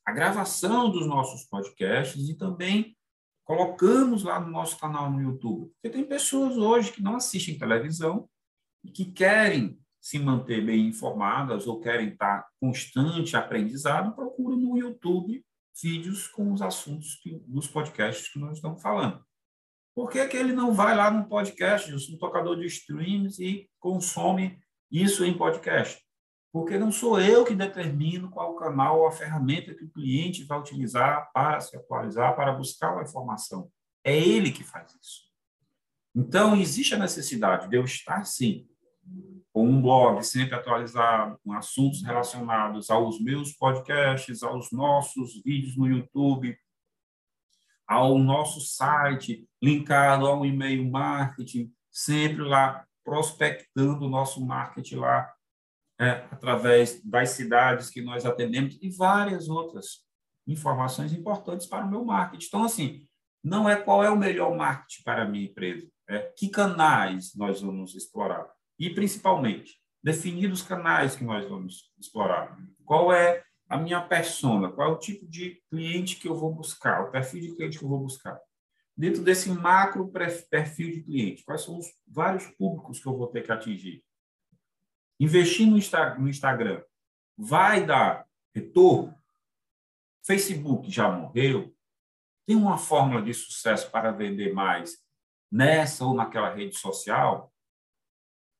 a 0.04 0.10
gravação 0.10 0.90
dos 0.90 1.06
nossos 1.06 1.44
podcasts 1.44 2.28
e 2.28 2.36
também 2.36 2.96
colocamos 3.44 4.24
lá 4.24 4.40
no 4.40 4.50
nosso 4.50 4.76
canal 4.76 5.08
no 5.08 5.22
YouTube? 5.22 5.70
Porque 5.74 5.96
tem 5.96 6.04
pessoas 6.04 6.56
hoje 6.56 6.90
que 6.90 7.02
não 7.02 7.14
assistem 7.14 7.56
televisão 7.56 8.28
e 8.82 8.90
que 8.90 9.04
querem 9.04 9.78
se 10.00 10.18
manter 10.18 10.66
bem 10.66 10.88
informadas 10.88 11.68
ou 11.68 11.80
querem 11.80 12.08
estar 12.08 12.44
constante 12.60 13.36
aprendizado, 13.36 14.16
procuram 14.16 14.56
no 14.56 14.76
YouTube 14.76 15.44
vídeos 15.82 16.26
com 16.28 16.52
os 16.52 16.62
assuntos 16.62 17.16
que, 17.16 17.38
dos 17.46 17.66
podcasts 17.66 18.28
que 18.28 18.38
nós 18.38 18.56
estamos 18.56 18.80
falando. 18.80 19.24
Por 19.94 20.10
que, 20.10 20.26
que 20.26 20.36
ele 20.36 20.52
não 20.52 20.74
vai 20.74 20.96
lá 20.96 21.10
no 21.10 21.28
podcast, 21.28 21.90
no 21.90 22.18
tocador 22.18 22.56
de 22.56 22.66
streams 22.66 23.38
e 23.40 23.68
consome 23.78 24.58
isso 24.94 25.24
em 25.24 25.36
podcast. 25.36 26.00
Porque 26.52 26.78
não 26.78 26.92
sou 26.92 27.20
eu 27.20 27.44
que 27.44 27.54
determino 27.54 28.30
qual 28.30 28.54
canal 28.54 29.00
ou 29.00 29.08
a 29.08 29.12
ferramenta 29.12 29.74
que 29.74 29.84
o 29.84 29.90
cliente 29.90 30.44
vai 30.44 30.60
utilizar 30.60 31.30
para 31.32 31.60
se 31.60 31.76
atualizar, 31.76 32.36
para 32.36 32.52
buscar 32.52 32.92
uma 32.92 33.02
informação. 33.02 33.68
É 34.04 34.16
ele 34.16 34.52
que 34.52 34.62
faz 34.62 34.96
isso. 35.02 35.24
Então, 36.14 36.56
existe 36.56 36.94
a 36.94 36.98
necessidade 36.98 37.68
de 37.68 37.76
eu 37.76 37.82
estar, 37.82 38.24
sim, 38.24 38.68
com 39.52 39.68
um 39.68 39.80
blog 39.80 40.22
sempre 40.24 40.56
atualizado, 40.56 41.38
com 41.44 41.52
assuntos 41.52 42.02
relacionados 42.02 42.90
aos 42.90 43.20
meus 43.20 43.52
podcasts, 43.52 44.42
aos 44.42 44.72
nossos 44.72 45.40
vídeos 45.44 45.76
no 45.76 45.86
YouTube, 45.86 46.58
ao 47.86 48.18
nosso 48.18 48.60
site, 48.60 49.48
linkado 49.62 50.26
ao 50.26 50.44
e-mail 50.44 50.90
marketing, 50.90 51.72
sempre 51.90 52.42
lá 52.42 52.84
prospectando 53.04 54.06
o 54.06 54.08
nosso 54.08 54.44
marketing 54.44 54.96
lá, 54.96 55.32
é, 56.00 56.10
através 56.30 57.00
das 57.04 57.30
cidades 57.30 57.90
que 57.90 58.02
nós 58.02 58.26
atendemos 58.26 58.76
e 58.82 58.90
várias 58.90 59.48
outras 59.48 60.04
informações 60.46 61.12
importantes 61.12 61.66
para 61.66 61.84
o 61.84 61.90
meu 61.90 62.04
marketing. 62.04 62.46
Então, 62.46 62.64
assim, 62.64 63.06
não 63.42 63.68
é 63.68 63.76
qual 63.76 64.02
é 64.02 64.10
o 64.10 64.16
melhor 64.16 64.56
marketing 64.56 65.02
para 65.02 65.22
a 65.22 65.28
minha 65.28 65.44
empresa, 65.44 65.86
é 66.08 66.18
que 66.36 66.48
canais 66.48 67.34
nós 67.36 67.60
vamos 67.60 67.94
explorar. 67.94 68.53
E, 68.78 68.90
principalmente, 68.90 69.80
definir 70.02 70.50
os 70.50 70.62
canais 70.62 71.16
que 71.16 71.24
nós 71.24 71.48
vamos 71.48 71.92
explorar. 71.98 72.58
Qual 72.84 73.12
é 73.12 73.42
a 73.68 73.78
minha 73.78 74.00
persona? 74.00 74.70
Qual 74.70 74.90
é 74.90 74.92
o 74.92 74.98
tipo 74.98 75.26
de 75.26 75.62
cliente 75.70 76.16
que 76.16 76.28
eu 76.28 76.36
vou 76.36 76.52
buscar? 76.52 77.02
O 77.02 77.10
perfil 77.10 77.40
de 77.40 77.54
cliente 77.54 77.78
que 77.78 77.84
eu 77.84 77.88
vou 77.88 78.00
buscar? 78.00 78.38
Dentro 78.96 79.22
desse 79.22 79.48
macro 79.50 80.12
perfil 80.50 80.92
de 80.92 81.02
cliente, 81.02 81.44
quais 81.44 81.62
são 81.62 81.78
os 81.78 81.86
vários 82.06 82.46
públicos 82.46 83.00
que 83.00 83.06
eu 83.06 83.16
vou 83.16 83.26
ter 83.26 83.42
que 83.42 83.50
atingir? 83.50 84.04
Investir 85.18 85.66
no 85.66 86.28
Instagram 86.28 86.82
vai 87.36 87.84
dar 87.84 88.26
retorno? 88.54 89.14
Facebook 90.24 90.90
já 90.90 91.10
morreu? 91.10 91.74
Tem 92.46 92.56
uma 92.56 92.78
fórmula 92.78 93.22
de 93.22 93.32
sucesso 93.32 93.90
para 93.90 94.10
vender 94.10 94.52
mais 94.52 94.98
nessa 95.50 96.04
ou 96.04 96.14
naquela 96.14 96.54
rede 96.54 96.76
social? 96.76 97.53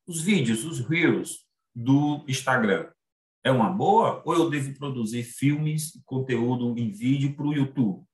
Os 0.07 0.21
vídeos, 0.21 0.63
os 0.63 0.79
reels 0.79 1.47
do 1.73 2.23
Instagram, 2.27 2.91
é 3.43 3.51
uma 3.51 3.69
boa? 3.69 4.21
Ou 4.25 4.35
eu 4.35 4.49
devo 4.49 4.73
produzir 4.77 5.23
filmes 5.23 5.99
conteúdo 6.05 6.77
em 6.77 6.91
vídeo 6.91 7.35
para 7.35 7.45
o 7.45 7.53
YouTube? 7.53 8.05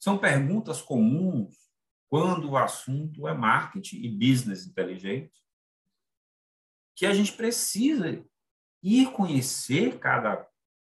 São 0.00 0.18
perguntas 0.18 0.82
comuns 0.82 1.56
quando 2.08 2.50
o 2.50 2.56
assunto 2.56 3.28
é 3.28 3.34
marketing 3.34 4.02
e 4.02 4.08
business 4.08 4.66
inteligente, 4.66 5.38
que 6.96 7.06
a 7.06 7.14
gente 7.14 7.32
precisa 7.32 8.24
ir 8.82 9.12
conhecer 9.12 9.98
cada, 9.98 10.48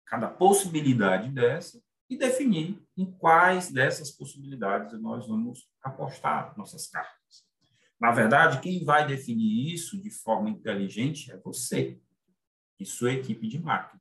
cada 0.07 0.29
possibilidade 0.29 1.31
dessa 1.31 1.83
e 2.09 2.17
definir 2.17 2.83
em 2.97 3.05
quais 3.05 3.71
dessas 3.71 4.11
possibilidades 4.11 4.99
nós 5.01 5.27
vamos 5.27 5.69
apostar 5.83 6.57
nossas 6.57 6.87
cartas. 6.87 7.20
Na 8.01 8.11
verdade, 8.13 8.61
quem 8.61 8.83
vai 8.83 9.07
definir 9.07 9.75
isso 9.75 10.01
de 10.01 10.11
forma 10.11 10.49
inteligente 10.49 11.31
é 11.31 11.37
você 11.37 12.01
e 12.79 12.87
sua 12.87 13.13
equipe 13.13 13.47
de 13.47 13.59
marketing, 13.59 14.01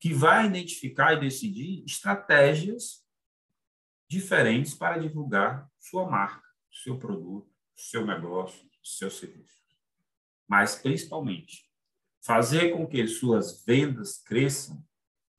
que 0.00 0.14
vai 0.14 0.46
identificar 0.46 1.12
e 1.12 1.20
decidir 1.20 1.84
estratégias 1.84 3.04
diferentes 4.08 4.72
para 4.72 4.98
divulgar 4.98 5.70
sua 5.78 6.08
marca, 6.08 6.48
seu 6.70 6.98
produto, 6.98 7.52
seu 7.74 8.06
negócio, 8.06 8.66
seu 8.82 9.10
serviço. 9.10 9.54
Mas, 10.48 10.76
principalmente, 10.76 11.68
fazer 12.24 12.72
com 12.72 12.86
que 12.86 13.06
suas 13.06 13.62
vendas 13.64 14.16
cresçam, 14.22 14.82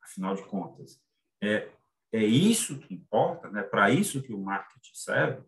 afinal 0.04 0.36
de 0.36 0.46
contas, 0.46 1.02
é, 1.42 1.72
é 2.12 2.24
isso 2.24 2.80
que 2.80 2.94
importa, 2.94 3.50
né? 3.50 3.64
para 3.64 3.90
isso 3.90 4.22
que 4.22 4.34
o 4.34 4.40
marketing 4.40 4.94
serve. 4.94 5.44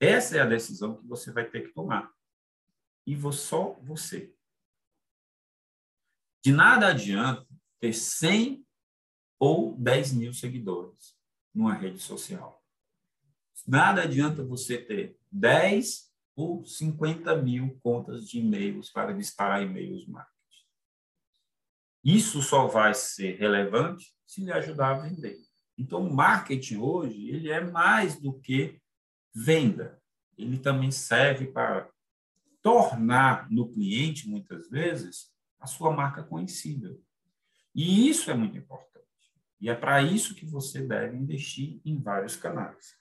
Essa 0.00 0.36
é 0.36 0.40
a 0.40 0.46
decisão 0.46 0.96
que 0.96 1.06
você 1.06 1.32
vai 1.32 1.48
ter 1.48 1.62
que 1.62 1.74
tomar. 1.74 2.12
E 3.06 3.16
só 3.32 3.72
você. 3.82 4.34
De 6.44 6.52
nada 6.52 6.88
adianta 6.88 7.46
ter 7.80 7.92
100 7.92 8.64
ou 9.38 9.76
10 9.76 10.12
mil 10.12 10.32
seguidores 10.32 11.16
numa 11.54 11.74
rede 11.74 11.98
social. 11.98 12.64
Nada 13.66 14.02
adianta 14.02 14.44
você 14.44 14.78
ter 14.78 15.18
10 15.32 16.08
ou 16.36 16.64
50 16.64 17.36
mil 17.42 17.78
contas 17.80 18.28
de 18.28 18.38
e-mails 18.38 18.90
para 18.90 19.12
disparar 19.12 19.62
e-mails 19.62 20.06
marketing. 20.06 20.38
Isso 22.04 22.40
só 22.40 22.66
vai 22.66 22.94
ser 22.94 23.36
relevante 23.38 24.14
se 24.24 24.44
lhe 24.44 24.52
ajudar 24.52 24.90
a 24.90 25.00
vender. 25.00 25.36
Então, 25.76 26.06
o 26.06 26.14
marketing 26.14 26.76
hoje 26.76 27.28
ele 27.28 27.50
é 27.50 27.60
mais 27.60 28.20
do 28.20 28.38
que 28.40 28.80
venda. 29.38 30.00
Ele 30.36 30.58
também 30.58 30.90
serve 30.90 31.46
para 31.46 31.88
tornar 32.62 33.50
no 33.50 33.68
cliente, 33.68 34.28
muitas 34.28 34.68
vezes, 34.68 35.32
a 35.58 35.66
sua 35.66 35.92
marca 35.92 36.22
conhecida. 36.22 36.96
E 37.74 38.08
isso 38.08 38.30
é 38.30 38.34
muito 38.34 38.56
importante. 38.56 38.88
E 39.60 39.68
é 39.68 39.74
para 39.74 40.02
isso 40.02 40.34
que 40.34 40.46
você 40.46 40.82
deve 40.82 41.16
investir 41.16 41.80
em 41.84 42.00
vários 42.00 42.36
canais. 42.36 42.96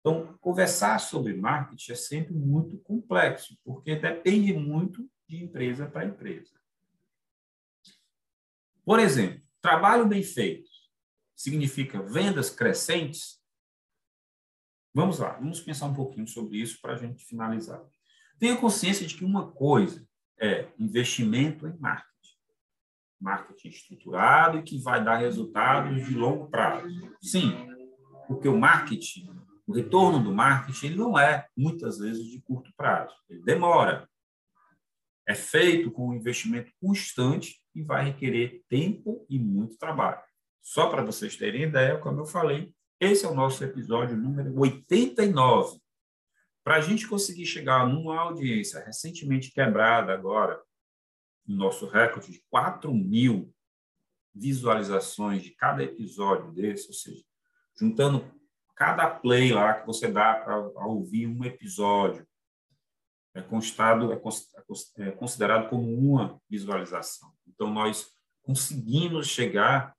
Então, 0.00 0.36
conversar 0.40 0.98
sobre 0.98 1.34
marketing 1.34 1.92
é 1.92 1.94
sempre 1.94 2.34
muito 2.34 2.78
complexo, 2.78 3.58
porque 3.62 3.96
depende 3.96 4.52
muito 4.52 5.08
de 5.28 5.44
empresa 5.44 5.86
para 5.86 6.06
empresa. 6.06 6.58
Por 8.82 8.98
exemplo, 8.98 9.42
trabalho 9.60 10.06
bem 10.06 10.22
feito 10.22 10.70
significa 11.36 12.02
vendas 12.02 12.50
crescentes? 12.50 13.39
Vamos 14.94 15.18
lá, 15.18 15.32
vamos 15.34 15.60
pensar 15.60 15.86
um 15.86 15.94
pouquinho 15.94 16.26
sobre 16.26 16.58
isso 16.58 16.80
para 16.80 16.94
a 16.94 16.96
gente 16.96 17.24
finalizar. 17.24 17.80
Tenha 18.38 18.56
consciência 18.56 19.06
de 19.06 19.14
que 19.14 19.24
uma 19.24 19.50
coisa 19.52 20.06
é 20.38 20.68
investimento 20.78 21.66
em 21.66 21.78
marketing 21.78 22.10
marketing 23.20 23.68
estruturado 23.68 24.58
e 24.58 24.62
que 24.62 24.78
vai 24.78 25.04
dar 25.04 25.18
resultados 25.18 26.06
de 26.06 26.14
longo 26.14 26.48
prazo. 26.48 26.88
Sim, 27.20 27.52
porque 28.26 28.48
o 28.48 28.58
marketing, 28.58 29.28
o 29.66 29.72
retorno 29.72 30.22
do 30.22 30.34
marketing, 30.34 30.86
ele 30.86 30.96
não 30.96 31.18
é 31.18 31.46
muitas 31.56 31.98
vezes 31.98 32.24
de 32.24 32.40
curto 32.40 32.72
prazo, 32.76 33.14
ele 33.28 33.42
demora. 33.42 34.08
É 35.28 35.34
feito 35.34 35.90
com 35.90 36.08
um 36.08 36.14
investimento 36.14 36.72
constante 36.80 37.60
e 37.74 37.82
vai 37.82 38.06
requerer 38.06 38.64
tempo 38.68 39.24
e 39.28 39.38
muito 39.38 39.76
trabalho. 39.76 40.20
Só 40.62 40.88
para 40.88 41.04
vocês 41.04 41.36
terem 41.36 41.62
ideia, 41.62 41.98
como 41.98 42.20
eu 42.20 42.26
falei, 42.26 42.74
esse 43.00 43.24
é 43.24 43.28
o 43.28 43.34
nosso 43.34 43.64
episódio 43.64 44.14
número 44.14 44.54
89. 44.58 45.80
Para 46.62 46.76
a 46.76 46.80
gente 46.82 47.08
conseguir 47.08 47.46
chegar 47.46 47.88
numa 47.88 48.20
audiência 48.20 48.84
recentemente 48.84 49.50
quebrada 49.50 50.12
agora, 50.12 50.62
o 51.48 51.52
nosso 51.52 51.88
recorde 51.88 52.30
de 52.30 52.44
4 52.50 52.92
mil 52.92 53.52
visualizações 54.34 55.42
de 55.42 55.50
cada 55.52 55.82
episódio 55.82 56.52
desse, 56.52 56.88
ou 56.88 56.92
seja, 56.92 57.24
juntando 57.74 58.30
cada 58.76 59.08
play 59.08 59.50
lá 59.52 59.80
que 59.80 59.86
você 59.86 60.06
dá 60.06 60.34
para 60.34 60.86
ouvir 60.86 61.26
um 61.26 61.42
episódio, 61.42 62.28
é 63.34 63.40
constado, 63.40 64.12
é, 64.12 65.08
é 65.08 65.10
considerado 65.12 65.70
como 65.70 65.90
uma 65.94 66.40
visualização. 66.48 67.32
Então, 67.46 67.72
nós 67.72 68.12
conseguimos 68.42 69.26
chegar 69.26 69.96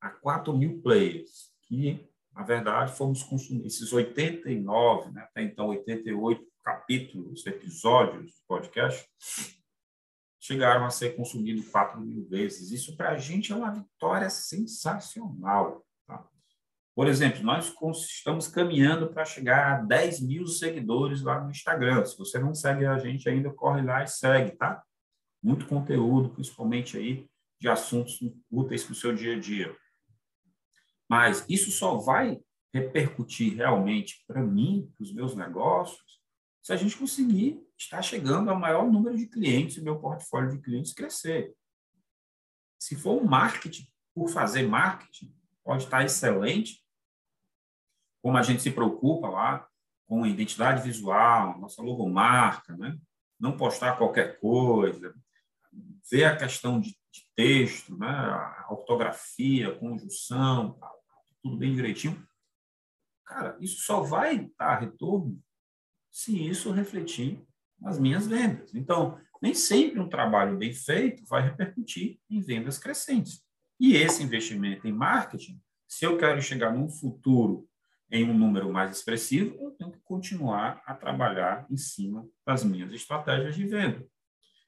a 0.00 0.10
4 0.10 0.56
mil 0.56 0.80
players, 0.82 1.55
que, 1.66 2.08
na 2.34 2.42
verdade, 2.42 2.96
fomos 2.96 3.22
consumir 3.22 3.66
esses 3.66 3.92
89, 3.92 5.10
né, 5.10 5.22
até 5.22 5.42
então 5.42 5.68
88 5.68 6.44
capítulos, 6.62 7.46
episódios 7.46 8.32
do 8.32 8.46
podcast, 8.48 9.08
chegaram 10.40 10.84
a 10.84 10.90
ser 10.90 11.16
consumidos 11.16 11.68
4 11.68 12.00
mil 12.00 12.26
vezes. 12.28 12.70
Isso, 12.70 12.96
para 12.96 13.10
a 13.10 13.18
gente, 13.18 13.52
é 13.52 13.56
uma 13.56 13.72
vitória 13.72 14.30
sensacional. 14.30 15.84
Tá? 16.06 16.24
Por 16.94 17.08
exemplo, 17.08 17.42
nós 17.42 17.72
estamos 17.94 18.48
caminhando 18.48 19.08
para 19.08 19.24
chegar 19.24 19.72
a 19.72 19.82
10 19.82 20.20
mil 20.20 20.46
seguidores 20.46 21.22
lá 21.22 21.42
no 21.42 21.50
Instagram. 21.50 22.04
Se 22.04 22.16
você 22.16 22.38
não 22.38 22.54
segue 22.54 22.86
a 22.86 22.98
gente 22.98 23.28
ainda, 23.28 23.52
corre 23.52 23.82
lá 23.82 24.02
e 24.02 24.06
segue, 24.06 24.52
tá? 24.56 24.82
Muito 25.42 25.66
conteúdo, 25.66 26.30
principalmente 26.30 26.96
aí 26.96 27.26
de 27.60 27.68
assuntos 27.68 28.18
úteis 28.50 28.84
para 28.84 28.92
o 28.92 28.96
seu 28.96 29.14
dia 29.14 29.36
a 29.36 29.38
dia. 29.38 29.76
Mas 31.08 31.44
isso 31.48 31.70
só 31.70 31.96
vai 31.96 32.40
repercutir 32.72 33.56
realmente 33.56 34.24
para 34.26 34.42
mim, 34.42 34.92
para 34.96 35.04
os 35.04 35.12
meus 35.12 35.34
negócios, 35.34 36.20
se 36.62 36.72
a 36.72 36.76
gente 36.76 36.96
conseguir 36.96 37.62
estar 37.78 38.02
chegando 38.02 38.50
ao 38.50 38.58
maior 38.58 38.90
número 38.90 39.16
de 39.16 39.26
clientes 39.26 39.76
e 39.76 39.82
meu 39.82 39.98
portfólio 39.98 40.50
de 40.50 40.58
clientes 40.58 40.92
crescer. 40.92 41.54
Se 42.78 42.96
for 42.96 43.22
um 43.22 43.24
marketing, 43.24 43.86
por 44.14 44.28
fazer 44.28 44.66
marketing, 44.66 45.34
pode 45.62 45.84
estar 45.84 46.04
excelente, 46.04 46.84
como 48.22 48.36
a 48.36 48.42
gente 48.42 48.62
se 48.62 48.70
preocupa 48.70 49.28
lá 49.28 49.68
com 50.08 50.24
a 50.24 50.28
identidade 50.28 50.82
visual, 50.82 51.58
nossa 51.58 51.82
logomarca, 51.82 52.76
né? 52.76 52.98
não 53.38 53.56
postar 53.56 53.96
qualquer 53.96 54.40
coisa, 54.40 55.14
ver 56.10 56.24
a 56.24 56.36
questão 56.36 56.80
de, 56.80 56.90
de 56.90 57.30
texto, 57.34 57.96
né? 57.96 58.08
a 58.08 58.66
ortografia, 58.70 59.68
a 59.68 59.78
conjunção, 59.78 60.78
tudo 61.46 61.56
bem 61.56 61.74
direitinho. 61.74 62.26
Cara, 63.24 63.56
isso 63.60 63.82
só 63.82 64.02
vai 64.02 64.50
dar 64.58 64.80
retorno 64.80 65.40
se 66.10 66.44
isso 66.44 66.72
refletir 66.72 67.40
nas 67.80 67.98
minhas 68.00 68.26
vendas. 68.26 68.74
Então, 68.74 69.20
nem 69.40 69.54
sempre 69.54 70.00
um 70.00 70.08
trabalho 70.08 70.56
bem 70.56 70.72
feito 70.72 71.24
vai 71.26 71.42
repercutir 71.42 72.18
em 72.28 72.40
vendas 72.40 72.78
crescentes. 72.78 73.44
E 73.78 73.94
esse 73.94 74.22
investimento 74.22 74.88
em 74.88 74.92
marketing, 74.92 75.60
se 75.86 76.04
eu 76.04 76.18
quero 76.18 76.40
chegar 76.42 76.72
num 76.72 76.88
futuro 76.88 77.68
em 78.10 78.28
um 78.28 78.36
número 78.36 78.72
mais 78.72 78.96
expressivo, 78.96 79.56
eu 79.60 79.70
tenho 79.72 79.92
que 79.92 80.00
continuar 80.00 80.82
a 80.84 80.94
trabalhar 80.94 81.66
em 81.70 81.76
cima 81.76 82.26
das 82.44 82.64
minhas 82.64 82.92
estratégias 82.92 83.54
de 83.54 83.66
venda. 83.66 84.04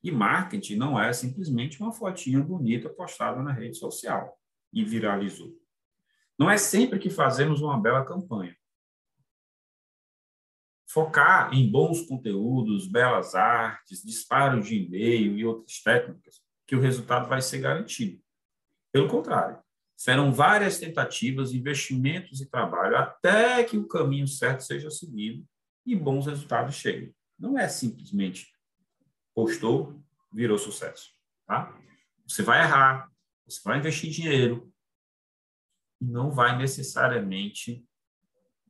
E 0.02 0.12
marketing 0.12 0.76
não 0.76 1.00
é 1.00 1.12
simplesmente 1.12 1.80
uma 1.80 1.92
fotinha 1.92 2.40
bonita 2.40 2.88
postada 2.88 3.42
na 3.42 3.52
rede 3.52 3.76
social 3.76 4.38
e 4.72 4.84
viralizou. 4.84 5.56
Não 6.38 6.48
é 6.48 6.56
sempre 6.56 6.98
que 6.98 7.10
fazemos 7.10 7.60
uma 7.60 7.80
bela 7.80 8.04
campanha. 8.04 8.56
Focar 10.88 11.52
em 11.52 11.70
bons 11.70 12.02
conteúdos, 12.02 12.86
belas 12.86 13.34
artes, 13.34 14.02
disparo 14.02 14.62
de 14.62 14.76
e-mail 14.76 15.36
e 15.36 15.44
outras 15.44 15.82
técnicas, 15.82 16.40
que 16.66 16.76
o 16.76 16.80
resultado 16.80 17.28
vai 17.28 17.42
ser 17.42 17.58
garantido. 17.58 18.22
Pelo 18.92 19.08
contrário, 19.08 19.62
serão 19.96 20.32
várias 20.32 20.78
tentativas, 20.78 21.52
investimentos 21.52 22.40
e 22.40 22.48
trabalho 22.48 22.96
até 22.96 23.64
que 23.64 23.76
o 23.76 23.88
caminho 23.88 24.28
certo 24.28 24.60
seja 24.60 24.90
seguido 24.90 25.44
e 25.84 25.96
bons 25.96 26.26
resultados 26.26 26.76
cheguem. 26.76 27.12
Não 27.38 27.58
é 27.58 27.68
simplesmente 27.68 28.46
postou, 29.34 30.00
virou 30.32 30.56
sucesso. 30.56 31.10
Tá? 31.46 31.76
Você 32.26 32.42
vai 32.42 32.62
errar, 32.62 33.10
você 33.46 33.60
vai 33.64 33.78
investir 33.78 34.10
dinheiro 34.10 34.72
e 36.00 36.04
não 36.04 36.30
vai 36.30 36.56
necessariamente 36.56 37.86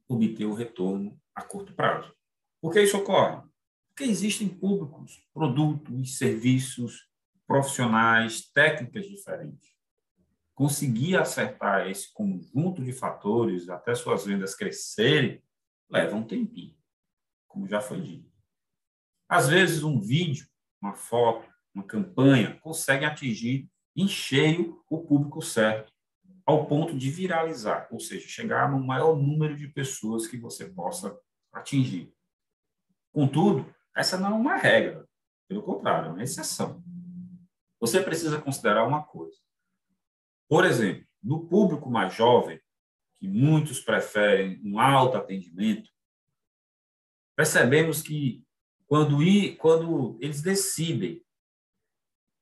obter 0.08 0.46
o 0.46 0.54
retorno 0.54 1.20
a 1.34 1.42
curto 1.42 1.74
prazo. 1.74 2.12
Por 2.60 2.72
que 2.72 2.82
isso 2.82 2.96
ocorre? 2.96 3.42
Porque 3.88 4.04
existem 4.04 4.48
públicos, 4.48 5.20
produtos, 5.32 6.16
serviços, 6.16 7.08
profissionais, 7.46 8.50
técnicas 8.52 9.06
diferentes. 9.06 9.70
Conseguir 10.54 11.16
acertar 11.16 11.88
esse 11.88 12.12
conjunto 12.12 12.82
de 12.82 12.92
fatores 12.92 13.68
até 13.68 13.94
suas 13.94 14.24
vendas 14.24 14.54
crescerem 14.54 15.42
leva 15.90 16.16
um 16.16 16.26
tempinho, 16.26 16.76
como 17.46 17.66
já 17.66 17.80
foi 17.80 18.00
dito. 18.00 18.30
Às 19.28 19.48
vezes, 19.48 19.82
um 19.82 20.00
vídeo, 20.00 20.46
uma 20.80 20.94
foto, 20.94 21.48
uma 21.74 21.84
campanha 21.84 22.58
consegue 22.60 23.04
atingir 23.04 23.70
em 23.94 24.08
cheio 24.08 24.82
o 24.90 25.04
público 25.04 25.42
certo, 25.42 25.92
ao 26.48 26.64
ponto 26.64 26.96
de 26.96 27.10
viralizar, 27.10 27.86
ou 27.90 28.00
seja, 28.00 28.26
chegar 28.26 28.72
no 28.72 28.82
maior 28.82 29.14
número 29.14 29.54
de 29.54 29.68
pessoas 29.68 30.26
que 30.26 30.38
você 30.38 30.66
possa 30.66 31.14
atingir. 31.52 32.10
Contudo, 33.12 33.70
essa 33.94 34.16
não 34.16 34.30
é 34.30 34.32
uma 34.32 34.56
regra, 34.56 35.06
pelo 35.46 35.62
contrário, 35.62 36.08
é 36.08 36.10
uma 36.10 36.22
exceção. 36.22 36.82
Você 37.78 38.02
precisa 38.02 38.40
considerar 38.40 38.86
uma 38.86 39.02
coisa. 39.02 39.36
Por 40.48 40.64
exemplo, 40.64 41.06
no 41.22 41.46
público 41.46 41.90
mais 41.90 42.14
jovem, 42.14 42.58
que 43.16 43.28
muitos 43.28 43.80
preferem 43.80 44.58
um 44.64 44.80
alto 44.80 45.18
atendimento, 45.18 45.90
percebemos 47.36 48.00
que 48.00 48.42
quando, 48.86 49.22
ir, 49.22 49.56
quando 49.56 50.16
eles 50.18 50.40
decidem 50.40 51.22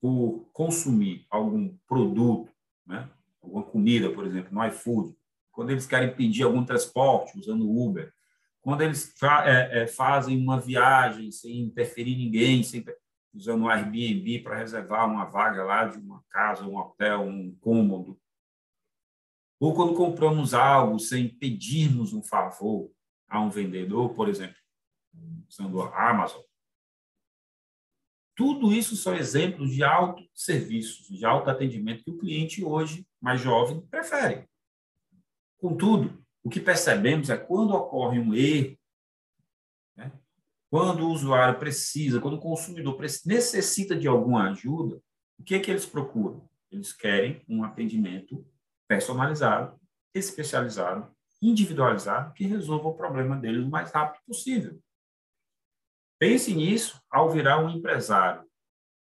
por 0.00 0.48
consumir 0.52 1.26
algum 1.28 1.76
produto, 1.88 2.54
né, 2.86 3.10
alguma 3.46 3.62
comida, 3.62 4.12
por 4.12 4.26
exemplo, 4.26 4.52
no 4.52 4.64
iFood, 4.66 5.16
quando 5.50 5.70
eles 5.70 5.86
querem 5.86 6.14
pedir 6.14 6.42
algum 6.42 6.64
transporte 6.64 7.38
usando 7.38 7.70
Uber, 7.70 8.12
quando 8.60 8.82
eles 8.82 9.14
é, 9.44 9.82
é, 9.82 9.86
fazem 9.86 10.38
uma 10.38 10.60
viagem 10.60 11.30
sem 11.30 11.60
interferir 11.60 12.16
ninguém, 12.16 12.62
sem, 12.62 12.84
usando 13.32 13.64
o 13.64 13.68
Airbnb 13.68 14.40
para 14.40 14.58
reservar 14.58 15.08
uma 15.08 15.24
vaga 15.24 15.64
lá 15.64 15.84
de 15.86 15.98
uma 15.98 16.22
casa, 16.28 16.66
um 16.66 16.76
hotel, 16.76 17.22
um 17.22 17.56
cômodo, 17.60 18.18
ou 19.58 19.74
quando 19.74 19.94
compramos 19.94 20.52
algo 20.52 20.98
sem 20.98 21.28
pedirmos 21.28 22.12
um 22.12 22.22
favor 22.22 22.90
a 23.28 23.40
um 23.40 23.48
vendedor, 23.48 24.12
por 24.14 24.28
exemplo, 24.28 24.56
usando 25.48 25.80
a 25.80 26.10
Amazon, 26.10 26.42
tudo 28.36 28.70
isso 28.70 28.94
são 28.96 29.14
exemplos 29.14 29.72
de 29.72 29.82
autosserviços, 29.82 31.06
de 31.08 31.24
autoatendimento 31.24 32.04
que 32.04 32.10
o 32.10 32.18
cliente 32.18 32.62
hoje, 32.62 33.06
mais 33.26 33.40
jovem, 33.40 33.80
prefere. 33.88 34.48
Contudo, 35.58 36.24
o 36.44 36.48
que 36.48 36.60
percebemos 36.60 37.28
é 37.28 37.36
quando 37.36 37.74
ocorre 37.74 38.20
um 38.20 38.32
erro, 38.32 38.78
né? 39.96 40.12
quando 40.70 41.00
o 41.00 41.10
usuário 41.10 41.58
precisa, 41.58 42.20
quando 42.20 42.34
o 42.34 42.40
consumidor 42.40 42.96
necessita 43.24 43.96
de 43.96 44.06
alguma 44.06 44.48
ajuda, 44.48 45.02
o 45.40 45.42
que 45.42 45.56
é 45.56 45.58
que 45.58 45.72
eles 45.72 45.84
procuram? 45.84 46.48
Eles 46.70 46.92
querem 46.92 47.42
um 47.48 47.64
atendimento 47.64 48.46
personalizado, 48.86 49.76
especializado, 50.14 51.12
individualizado, 51.42 52.32
que 52.32 52.46
resolva 52.46 52.90
o 52.90 52.94
problema 52.94 53.36
deles 53.36 53.64
o 53.64 53.68
mais 53.68 53.90
rápido 53.90 54.22
possível. 54.24 54.80
Pense 56.16 56.54
nisso 56.54 57.02
ao 57.10 57.28
virar 57.28 57.58
um 57.58 57.70
empresário. 57.70 58.48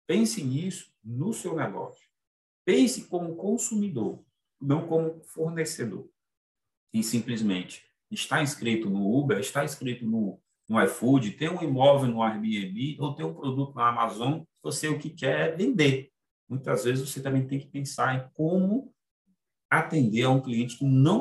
Pense 0.07 0.41
nisso 0.41 0.95
no 1.03 1.33
seu 1.33 1.57
negócio. 1.57 2.14
Pense 2.65 3.05
como 3.07 3.37
consumidor, 3.37 4.25
não 4.61 4.87
como 4.87 5.23
fornecedor. 5.25 6.09
E 6.93 7.03
simplesmente 7.03 7.85
está 8.11 8.43
inscrito 8.43 8.89
no 8.89 9.19
Uber, 9.19 9.39
está 9.39 9.65
inscrito 9.65 10.07
no, 10.07 10.41
no 10.69 10.83
iFood, 10.85 11.33
tem 11.33 11.51
um 11.51 11.63
imóvel 11.63 12.09
no 12.09 12.23
Airbnb 12.23 12.97
ou 13.01 13.15
tem 13.15 13.27
um 13.27 13.35
produto 13.35 13.75
na 13.75 13.89
Amazon, 13.89 14.43
você 14.63 14.89
o 14.89 14.99
que 14.99 15.11
quer 15.11 15.49
é 15.53 15.57
vender. 15.57 16.11
Muitas 16.49 16.85
vezes 16.85 17.09
você 17.09 17.23
também 17.23 17.47
tem 17.47 17.59
que 17.59 17.67
pensar 17.67 18.15
em 18.15 18.31
como 18.35 18.95
atender 19.69 20.23
a 20.23 20.31
um 20.31 20.41
cliente 20.41 20.79
que 20.79 20.85
não 20.85 21.21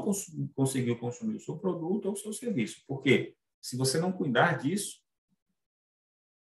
conseguiu 0.53 0.97
consumir 0.97 1.35
o 1.35 1.39
seu 1.39 1.57
produto 1.57 2.05
ou 2.05 2.13
o 2.13 2.17
seu 2.17 2.31
serviço. 2.31 2.83
Porque 2.87 3.35
se 3.61 3.75
você 3.75 3.99
não 3.99 4.11
cuidar 4.11 4.57
disso, 4.57 5.02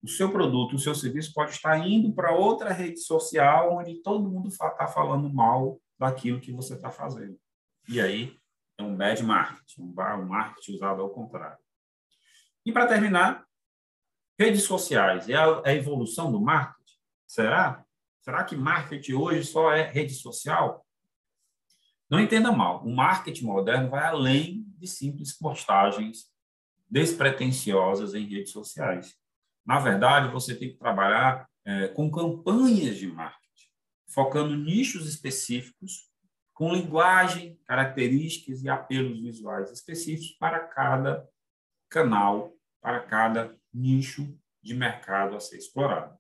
o 0.04 0.08
seu 0.08 0.30
produto, 0.30 0.76
o 0.76 0.80
seu 0.80 0.94
serviço 0.94 1.34
pode 1.34 1.52
estar 1.52 1.78
indo 1.78 2.13
para 2.13 2.36
outra 2.36 2.74
rede 2.74 3.00
social 3.00 3.78
onde 3.78 4.02
todo 4.02 4.30
mundo 4.30 4.50
está 4.50 4.86
falando 4.86 5.34
mal 5.34 5.80
daquilo 5.98 6.42
que 6.42 6.52
você 6.52 6.74
está 6.74 6.92
fazendo. 6.92 7.39
E 7.88 8.02
aí 8.02 8.38
é 8.78 8.84
um 8.84 8.96
bad 8.96 9.24
marketing, 9.24 9.82
um 9.82 10.26
marketing 10.26 10.74
usado 10.74 11.02
ao 11.02 11.10
contrário. 11.10 11.58
E 12.66 12.72
para 12.72 12.88
terminar, 12.88 13.46
redes 14.38 14.63
sociais 14.63 15.30
é 15.30 15.36
a 15.36 15.74
evolução 15.74 16.30
do 16.32 16.42
marketing? 16.42 16.98
Será? 17.26 17.86
Será 18.22 18.44
que 18.44 18.58
marketing 18.58 19.13
hoje 19.13 19.46
só 19.46 19.72
é 19.72 19.84
rede 19.89 20.13
social? 20.13 20.86
Não 22.10 22.20
entenda 22.20 22.52
mal, 22.52 22.84
o 22.86 22.94
marketing 22.94 23.46
moderno 23.46 23.89
vai 23.89 24.06
além 24.06 24.66
de 24.78 24.88
simples 24.88 25.38
postagens 25.38 26.30
despretensiosas 26.89 28.13
em 28.13 28.28
redes 28.28 28.52
sociais. 28.52 29.18
Na 29.65 29.80
verdade, 29.80 30.32
você 30.32 30.56
tem 30.56 30.69
que 30.69 30.78
trabalhar 30.78 31.47
é, 31.65 31.88
com 31.89 32.12
campanhas 32.12 32.97
de 32.97 33.08
marketing, 33.08 33.67
focando 34.10 34.56
nichos 34.56 35.08
específicos, 35.08 36.12
com 36.54 36.73
linguagem, 36.73 37.60
características 37.65 38.62
e 38.63 38.69
apelos 38.69 39.19
visuais 39.21 39.71
específicos 39.71 40.36
para 40.38 40.60
cada 40.60 41.28
canal, 41.89 42.54
para 42.82 42.99
cada 43.02 43.58
nicho 43.73 44.38
de 44.62 44.73
mercado 44.73 45.36
a 45.36 45.39
ser 45.39 45.58
explorado. 45.58 46.17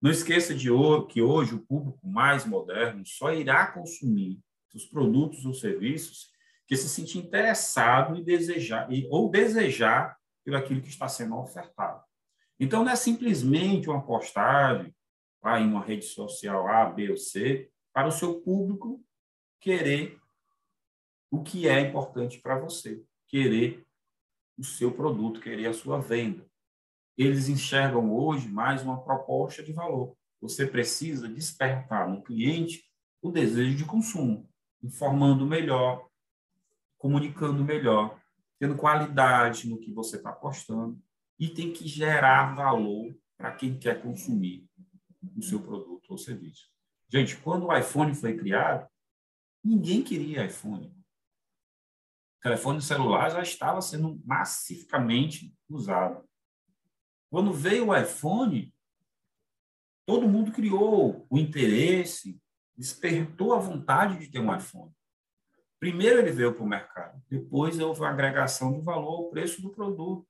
Não 0.00 0.10
esqueça 0.10 0.54
de 0.54 0.68
que 1.08 1.20
hoje 1.20 1.54
o 1.54 1.66
público 1.66 2.06
mais 2.06 2.44
moderno 2.44 3.04
só 3.04 3.32
irá 3.32 3.66
consumir 3.66 4.40
os 4.74 4.84
produtos 4.84 5.44
ou 5.46 5.54
serviços 5.54 6.30
que 6.66 6.76
se 6.76 6.88
sentir 6.88 7.18
interessado 7.18 8.16
e 8.16 8.22
desejar 8.22 8.88
ou 9.10 9.30
desejar 9.30 10.16
pelo 10.44 10.56
aquilo 10.56 10.82
que 10.82 10.88
está 10.88 11.08
sendo 11.08 11.36
ofertado. 11.36 12.02
Então, 12.58 12.84
não 12.84 12.92
é 12.92 12.96
simplesmente 12.96 13.88
uma 13.88 14.02
postagem 14.02 14.94
lá 15.42 15.60
em 15.60 15.68
uma 15.68 15.84
rede 15.84 16.04
social 16.04 16.66
A, 16.68 16.86
B 16.86 17.10
ou 17.10 17.16
C, 17.16 17.70
para 17.92 18.08
o 18.08 18.12
seu 18.12 18.40
público 18.40 19.02
querer 19.60 20.18
o 21.30 21.42
que 21.42 21.68
é 21.68 21.80
importante 21.80 22.38
para 22.40 22.58
você, 22.58 23.02
querer 23.26 23.84
o 24.58 24.64
seu 24.64 24.92
produto, 24.92 25.40
querer 25.40 25.66
a 25.66 25.74
sua 25.74 26.00
venda. 26.00 26.46
Eles 27.16 27.48
enxergam 27.48 28.14
hoje 28.14 28.48
mais 28.48 28.82
uma 28.82 29.00
proposta 29.02 29.62
de 29.62 29.72
valor. 29.72 30.16
Você 30.40 30.66
precisa 30.66 31.28
despertar 31.28 32.08
no 32.08 32.22
cliente 32.22 32.84
o 33.22 33.30
desejo 33.30 33.76
de 33.76 33.84
consumo, 33.84 34.48
informando 34.82 35.46
melhor, 35.46 36.08
comunicando 36.98 37.64
melhor, 37.64 38.20
tendo 38.58 38.76
qualidade 38.76 39.68
no 39.68 39.78
que 39.78 39.92
você 39.92 40.16
está 40.16 40.32
postando 40.32 41.00
e 41.38 41.48
tem 41.48 41.72
que 41.72 41.86
gerar 41.86 42.54
valor 42.54 43.14
para 43.36 43.52
quem 43.52 43.78
quer 43.78 44.02
consumir 44.02 44.66
o 45.36 45.42
seu 45.42 45.62
produto 45.62 46.10
ou 46.10 46.18
serviço. 46.18 46.70
Gente, 47.08 47.36
quando 47.38 47.66
o 47.66 47.76
iPhone 47.76 48.14
foi 48.14 48.36
criado, 48.36 48.88
ninguém 49.62 50.02
queria 50.02 50.46
iPhone. 50.46 50.94
Telefone 52.42 52.80
celular 52.80 53.30
já 53.30 53.42
estava 53.42 53.80
sendo 53.80 54.20
massificamente 54.24 55.54
usado. 55.68 56.26
Quando 57.30 57.52
veio 57.52 57.88
o 57.88 57.96
iPhone, 57.96 58.72
todo 60.06 60.28
mundo 60.28 60.52
criou 60.52 61.26
o 61.28 61.38
interesse, 61.38 62.40
despertou 62.76 63.52
a 63.52 63.58
vontade 63.58 64.18
de 64.18 64.30
ter 64.30 64.38
um 64.38 64.54
iPhone. 64.54 64.92
Primeiro 65.78 66.20
ele 66.20 66.30
veio 66.30 66.54
para 66.54 66.62
o 66.62 66.68
mercado, 66.68 67.22
depois 67.28 67.78
houve 67.78 68.04
a 68.04 68.10
agregação 68.10 68.72
de 68.72 68.80
valor 68.80 69.24
ao 69.24 69.30
preço 69.30 69.60
do 69.60 69.70
produto. 69.70 70.26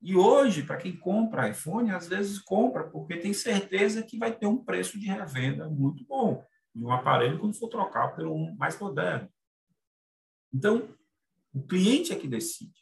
E 0.00 0.14
hoje, 0.14 0.62
para 0.62 0.76
quem 0.76 0.96
compra 0.96 1.48
iPhone, 1.48 1.90
às 1.90 2.06
vezes 2.06 2.38
compra 2.38 2.88
porque 2.88 3.16
tem 3.16 3.32
certeza 3.32 4.02
que 4.02 4.16
vai 4.16 4.34
ter 4.34 4.46
um 4.46 4.64
preço 4.64 4.98
de 4.98 5.06
revenda 5.06 5.68
muito 5.68 6.04
bom 6.04 6.44
de 6.74 6.84
um 6.84 6.92
aparelho 6.92 7.38
quando 7.38 7.58
for 7.58 7.68
trocar 7.68 8.14
pelo 8.14 8.34
um 8.34 8.54
mais 8.56 8.78
moderno. 8.78 9.28
Então, 10.52 10.88
o 11.52 11.60
cliente 11.66 12.12
é 12.12 12.16
que 12.16 12.28
decide. 12.28 12.78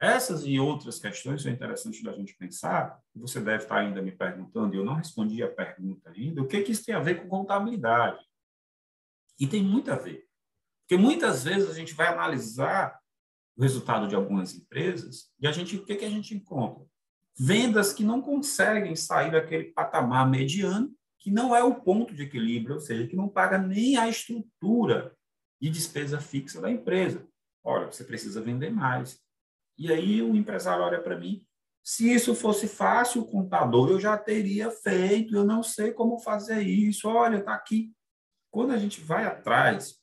Essas 0.00 0.44
e 0.44 0.58
outras 0.58 0.98
questões 0.98 1.42
são 1.42 1.50
interessantes 1.50 2.02
da 2.02 2.12
gente 2.12 2.36
pensar. 2.36 3.00
Você 3.14 3.40
deve 3.40 3.64
estar 3.64 3.78
ainda 3.78 4.02
me 4.02 4.12
perguntando, 4.12 4.74
eu 4.74 4.84
não 4.84 4.94
respondi 4.94 5.42
a 5.42 5.50
pergunta 5.50 6.10
ainda, 6.10 6.42
o 6.42 6.46
que, 6.46 6.62
que 6.62 6.72
isso 6.72 6.84
tem 6.84 6.94
a 6.94 7.00
ver 7.00 7.22
com 7.22 7.28
contabilidade? 7.28 8.20
E 9.38 9.46
tem 9.46 9.62
muito 9.62 9.90
a 9.90 9.96
ver. 9.96 10.24
Porque 10.80 11.00
muitas 11.00 11.44
vezes 11.44 11.70
a 11.70 11.74
gente 11.74 11.94
vai 11.94 12.08
analisar 12.08 13.00
o 13.56 13.62
resultado 13.62 14.08
de 14.08 14.14
algumas 14.14 14.54
empresas 14.54 15.30
e 15.40 15.46
a 15.46 15.52
gente, 15.52 15.76
o 15.76 15.84
que, 15.84 15.96
que 15.96 16.04
a 16.04 16.10
gente 16.10 16.34
encontra? 16.34 16.84
Vendas 17.38 17.92
que 17.92 18.04
não 18.04 18.20
conseguem 18.20 18.94
sair 18.94 19.32
daquele 19.32 19.64
patamar 19.72 20.28
mediano, 20.28 20.92
que 21.18 21.30
não 21.30 21.54
é 21.54 21.62
o 21.62 21.74
ponto 21.74 22.14
de 22.14 22.24
equilíbrio, 22.24 22.74
ou 22.74 22.80
seja, 22.80 23.06
que 23.06 23.16
não 23.16 23.28
paga 23.28 23.58
nem 23.58 23.96
a 23.96 24.08
estrutura 24.08 25.14
de 25.60 25.70
despesa 25.70 26.20
fixa 26.20 26.60
da 26.60 26.70
empresa. 26.70 27.26
Olha, 27.64 27.86
você 27.86 28.04
precisa 28.04 28.40
vender 28.40 28.70
mais. 28.70 29.20
E 29.78 29.92
aí 29.92 30.20
o 30.20 30.34
empresário 30.34 30.82
olha 30.82 31.00
para 31.00 31.18
mim, 31.18 31.46
se 31.82 32.12
isso 32.12 32.34
fosse 32.34 32.68
fácil, 32.68 33.24
contador, 33.24 33.90
eu 33.90 34.00
já 34.00 34.16
teria 34.16 34.70
feito, 34.70 35.34
eu 35.34 35.44
não 35.44 35.62
sei 35.62 35.92
como 35.92 36.18
fazer 36.18 36.60
isso. 36.60 37.08
Olha, 37.08 37.38
está 37.38 37.54
aqui. 37.54 37.92
Quando 38.50 38.72
a 38.72 38.78
gente 38.78 39.00
vai 39.00 39.24
atrás, 39.24 40.01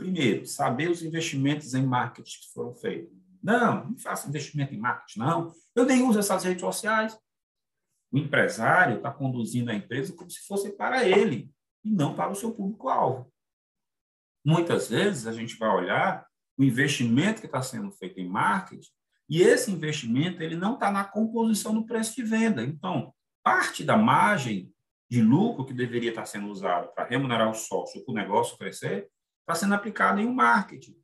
primeiro, 0.00 0.46
saber 0.46 0.90
os 0.90 1.02
investimentos 1.02 1.74
em 1.74 1.84
marketing 1.84 2.40
que 2.40 2.52
foram 2.54 2.74
feitos. 2.74 3.14
Não, 3.42 3.90
não 3.90 3.98
faço 3.98 4.28
investimento 4.28 4.74
em 4.74 4.78
marketing, 4.78 5.18
não. 5.18 5.52
Eu 5.74 5.84
nem 5.84 6.02
uso 6.02 6.18
essas 6.18 6.42
redes 6.42 6.62
sociais. 6.62 7.18
O 8.10 8.18
empresário 8.18 8.96
está 8.96 9.10
conduzindo 9.10 9.70
a 9.70 9.74
empresa 9.74 10.14
como 10.14 10.30
se 10.30 10.40
fosse 10.46 10.72
para 10.72 11.06
ele 11.06 11.50
e 11.84 11.90
não 11.90 12.14
para 12.14 12.32
o 12.32 12.34
seu 12.34 12.52
público-alvo. 12.52 13.30
Muitas 14.44 14.88
vezes 14.88 15.26
a 15.26 15.32
gente 15.32 15.56
vai 15.58 15.68
olhar 15.68 16.26
o 16.58 16.64
investimento 16.64 17.40
que 17.40 17.46
está 17.46 17.62
sendo 17.62 17.90
feito 17.92 18.18
em 18.18 18.28
marketing 18.28 18.90
e 19.28 19.42
esse 19.42 19.70
investimento 19.70 20.42
ele 20.42 20.56
não 20.56 20.74
está 20.74 20.90
na 20.90 21.04
composição 21.04 21.74
do 21.74 21.84
preço 21.84 22.16
de 22.16 22.22
venda. 22.22 22.62
Então, 22.62 23.14
parte 23.42 23.84
da 23.84 23.96
margem 23.96 24.72
de 25.10 25.20
lucro 25.22 25.64
que 25.64 25.74
deveria 25.74 26.10
estar 26.10 26.24
sendo 26.24 26.48
usada 26.48 26.88
para 26.88 27.06
remunerar 27.06 27.50
o 27.50 27.54
sócio 27.54 28.02
para 28.04 28.12
o 28.12 28.14
negócio 28.14 28.56
crescer 28.56 29.08
está 29.50 29.54
sendo 29.54 29.74
aplicado 29.74 30.20
em 30.20 30.26
um 30.26 30.32
marketing. 30.32 30.96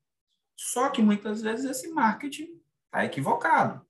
Só 0.56 0.88
que 0.88 1.02
muitas 1.02 1.42
vezes 1.42 1.68
esse 1.68 1.88
marketing 1.88 2.60
está 2.86 3.04
equivocado. 3.04 3.84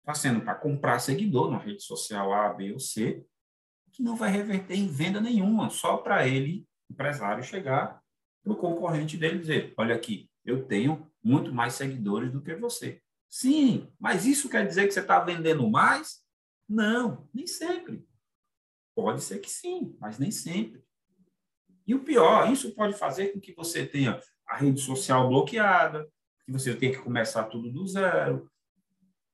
Está 0.00 0.14
sendo 0.14 0.40
para 0.40 0.54
comprar 0.54 0.98
seguidor 0.98 1.50
na 1.50 1.58
rede 1.58 1.82
social 1.82 2.32
A, 2.32 2.48
B 2.52 2.72
ou 2.72 2.80
C, 2.80 3.24
que 3.92 4.02
não 4.02 4.16
vai 4.16 4.30
reverter 4.30 4.74
em 4.74 4.88
venda 4.88 5.20
nenhuma, 5.20 5.68
só 5.68 5.98
para 5.98 6.26
ele, 6.26 6.66
empresário, 6.90 7.44
chegar 7.44 8.02
para 8.42 8.52
o 8.52 8.56
concorrente 8.56 9.16
dele 9.16 9.38
dizer: 9.38 9.74
olha 9.76 9.94
aqui, 9.94 10.30
eu 10.44 10.64
tenho 10.66 11.10
muito 11.22 11.52
mais 11.52 11.74
seguidores 11.74 12.32
do 12.32 12.40
que 12.40 12.54
você. 12.54 13.02
Sim, 13.28 13.92
mas 13.98 14.26
isso 14.26 14.48
quer 14.48 14.66
dizer 14.66 14.86
que 14.86 14.92
você 14.92 15.00
está 15.00 15.20
vendendo 15.20 15.68
mais? 15.68 16.24
Não, 16.68 17.28
nem 17.32 17.46
sempre. 17.46 18.04
Pode 18.94 19.22
ser 19.22 19.38
que 19.38 19.50
sim, 19.50 19.96
mas 20.00 20.18
nem 20.18 20.30
sempre. 20.30 20.82
E 21.90 21.94
o 21.94 22.04
pior, 22.04 22.48
isso 22.52 22.72
pode 22.72 22.94
fazer 22.96 23.32
com 23.32 23.40
que 23.40 23.52
você 23.52 23.84
tenha 23.84 24.20
a 24.46 24.56
rede 24.56 24.80
social 24.80 25.28
bloqueada, 25.28 26.08
que 26.46 26.52
você 26.52 26.72
tenha 26.72 26.92
que 26.92 27.02
começar 27.02 27.42
tudo 27.46 27.68
do 27.68 27.84
zero. 27.84 28.48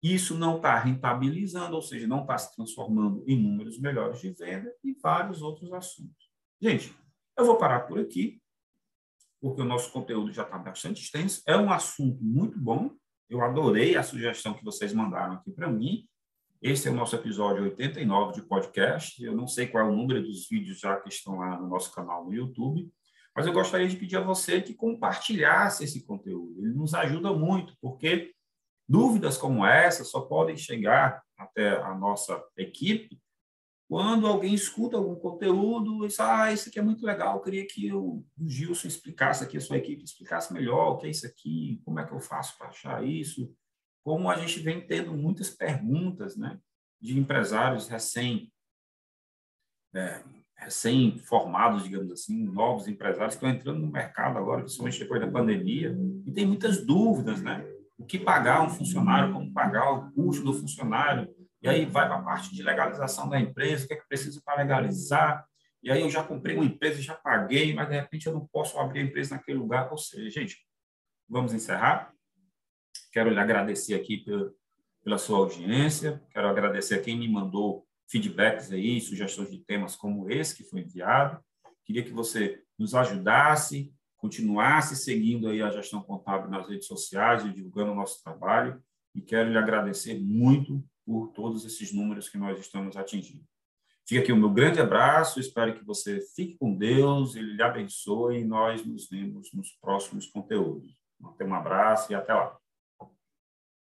Isso 0.03 0.35
não 0.35 0.57
está 0.57 0.79
rentabilizando, 0.79 1.77
ou 1.77 1.83
seja, 1.83 2.07
não 2.07 2.23
está 2.23 2.39
se 2.39 2.57
transformando 2.57 3.23
em 3.27 3.39
números 3.39 3.79
melhores 3.79 4.23
de 4.23 4.31
venda 4.33 4.75
e 4.83 4.95
vários 4.95 5.43
outros 5.43 5.71
assuntos. 5.71 6.31
Gente, 6.59 6.97
eu 7.37 7.45
vou 7.45 7.59
parar 7.59 7.81
por 7.81 7.99
aqui, 7.99 8.41
porque 9.39 9.61
o 9.61 9.67
nosso 9.67 9.93
conteúdo 9.93 10.33
já 10.33 10.43
está 10.43 10.57
bastante 10.57 11.03
extenso. 11.03 11.43
É 11.47 11.59
um 11.59 11.71
assunto 11.71 12.25
muito 12.25 12.59
bom. 12.59 12.91
Eu 13.29 13.43
adorei 13.43 13.97
a 13.97 14.03
sugestão 14.03 14.55
que 14.55 14.65
vocês 14.65 14.95
mandaram 14.95 15.35
aqui 15.35 15.51
para 15.51 15.69
mim. 15.69 16.09
Esse 16.63 16.89
é 16.89 16.91
o 16.91 16.95
nosso 16.95 17.15
episódio 17.15 17.65
89 17.65 18.33
de 18.33 18.43
podcast. 18.43 19.23
Eu 19.23 19.37
não 19.37 19.47
sei 19.47 19.67
qual 19.67 19.87
é 19.87 19.89
o 19.89 19.95
número 19.95 20.23
dos 20.23 20.49
vídeos 20.49 20.79
já 20.79 20.97
que 20.97 21.09
estão 21.09 21.39
lá 21.39 21.59
no 21.61 21.69
nosso 21.69 21.93
canal 21.93 22.25
no 22.25 22.33
YouTube, 22.33 22.91
mas 23.35 23.47
eu 23.47 23.53
gostaria 23.53 23.87
de 23.87 23.97
pedir 23.97 24.17
a 24.17 24.23
você 24.23 24.63
que 24.63 24.75
compartilhasse 24.75 25.85
esse 25.85 26.05
conteúdo. 26.07 26.65
Ele 26.65 26.73
nos 26.73 26.95
ajuda 26.95 27.33
muito, 27.33 27.75
porque 27.81 28.33
dúvidas 28.89 29.37
como 29.37 29.67
essa 29.67 30.03
só 30.05 30.23
podem 30.23 30.57
chegar 30.57 31.23
até 31.37 31.77
a 31.77 31.95
nossa 31.95 32.43
equipe 32.57 33.21
quando 33.89 34.27
alguém 34.27 34.53
escuta 34.53 34.97
algum 34.97 35.15
conteúdo 35.15 36.05
e 36.05 36.09
diz, 36.09 36.19
ah, 36.19 36.53
isso 36.53 36.69
aqui 36.69 36.79
é 36.79 36.83
muito 36.83 37.07
legal, 37.07 37.37
eu 37.37 37.43
queria 37.43 37.67
que 37.67 37.93
o 37.93 38.25
Gilson 38.45 38.89
explicasse 38.89 39.45
aqui, 39.45 39.57
a 39.57 39.61
sua 39.61 39.77
equipe 39.77 40.03
explicasse 40.03 40.53
melhor 40.53 40.93
o 40.93 40.97
que 40.99 41.07
é 41.07 41.11
isso 41.11 41.25
aqui, 41.27 41.81
como 41.85 42.01
é 42.01 42.05
que 42.05 42.13
eu 42.13 42.21
faço 42.21 42.59
para 42.59 42.69
achar 42.69 43.07
isso, 43.07 43.55
como 44.07 44.31
a 44.31 44.37
gente 44.37 44.61
vem 44.61 44.81
tendo 44.81 45.13
muitas 45.13 45.51
perguntas 45.51 46.37
né, 46.37 46.61
de 47.01 47.19
empresários 47.19 47.89
recém, 47.89 48.53
é, 49.93 50.23
recém-formados, 50.57 51.83
digamos 51.83 52.13
assim, 52.13 52.45
novos 52.45 52.87
empresários 52.87 53.35
que 53.35 53.45
estão 53.45 53.51
entrando 53.51 53.81
no 53.81 53.91
mercado 53.91 54.39
agora, 54.39 54.61
principalmente 54.61 55.01
depois 55.01 55.21
da 55.21 55.27
pandemia, 55.29 55.93
e 56.25 56.31
tem 56.31 56.47
muitas 56.47 56.87
dúvidas, 56.87 57.43
né? 57.43 57.67
O 57.99 58.07
que 58.07 58.17
pagar 58.17 58.63
um 58.63 58.71
funcionário, 58.71 59.33
como 59.33 59.53
pagar 59.53 59.91
o 59.91 60.13
custo 60.13 60.45
do 60.45 60.55
funcionário, 60.55 61.29
e 61.61 61.69
aí 61.69 61.85
vai 61.85 62.07
para 62.07 62.19
a 62.21 62.23
parte 62.23 62.55
de 62.55 62.63
legalização 62.63 63.29
da 63.29 63.41
empresa, 63.41 63.87
o 63.87 63.89
que 63.89 63.95
é 63.95 63.97
que 63.97 64.07
precisa 64.07 64.41
para 64.45 64.63
legalizar, 64.63 65.45
e 65.83 65.91
aí 65.91 66.01
eu 66.01 66.11
já 66.11 66.23
comprei 66.23 66.55
uma 66.55 66.65
empresa, 66.65 67.03
já 67.03 67.17
paguei, 67.17 67.75
mas 67.75 67.89
de 67.89 67.97
repente 67.97 68.29
eu 68.29 68.35
não 68.35 68.47
posso 68.47 68.79
abrir 68.79 69.01
a 69.01 69.03
empresa 69.03 69.35
naquele 69.35 69.59
lugar. 69.59 69.91
Ou 69.91 69.99
seja, 69.99 70.31
gente, 70.31 70.65
vamos 71.29 71.53
encerrar. 71.53 72.16
Quero 73.13 73.31
lhe 73.31 73.39
agradecer 73.39 73.95
aqui 73.95 74.19
pela, 74.19 74.53
pela 75.03 75.19
sua 75.19 75.39
audiência, 75.39 76.23
quero 76.31 76.49
agradecer 76.49 76.95
a 76.97 77.03
quem 77.03 77.19
me 77.19 77.29
mandou 77.29 77.87
feedbacks 78.09 78.73
aí, 78.73 79.01
sugestões 79.01 79.51
de 79.51 79.59
temas 79.59 79.97
como 79.97 80.31
esse 80.31 80.57
que 80.57 80.65
foi 80.65 80.81
enviado. 80.81 81.41
Queria 81.85 82.03
que 82.03 82.13
você 82.13 82.63
nos 82.79 82.95
ajudasse, 82.95 83.93
continuasse 84.17 84.97
seguindo 84.97 85.49
aí 85.49 85.63
a 85.63 85.71
gestão 85.71 86.03
contábil 86.03 86.51
nas 86.51 86.69
redes 86.69 86.87
sociais 86.87 87.45
e 87.45 87.53
divulgando 87.53 87.93
o 87.93 87.95
nosso 87.95 88.23
trabalho. 88.23 88.83
E 89.15 89.21
quero 89.21 89.51
lhe 89.51 89.59
agradecer 89.59 90.21
muito 90.21 90.85
por 91.05 91.29
todos 91.29 91.65
esses 91.65 91.93
números 91.93 92.29
que 92.29 92.37
nós 92.37 92.59
estamos 92.59 92.97
atingindo. 92.97 93.45
Fica 94.07 94.21
aqui 94.21 94.33
o 94.33 94.37
meu 94.37 94.51
grande 94.51 94.81
abraço, 94.81 95.41
espero 95.41 95.75
que 95.75 95.85
você 95.85 96.21
fique 96.35 96.57
com 96.59 96.77
Deus, 96.77 97.35
Ele 97.35 97.55
lhe 97.55 97.63
abençoe 97.63 98.39
e 98.39 98.45
nós 98.45 98.85
nos 98.85 99.09
vemos 99.09 99.53
nos 99.53 99.73
próximos 99.81 100.27
conteúdos. 100.27 100.93
Então, 101.21 101.49
um 101.49 101.55
abraço 101.55 102.13
e 102.13 102.15
até 102.15 102.33
lá. 102.33 102.57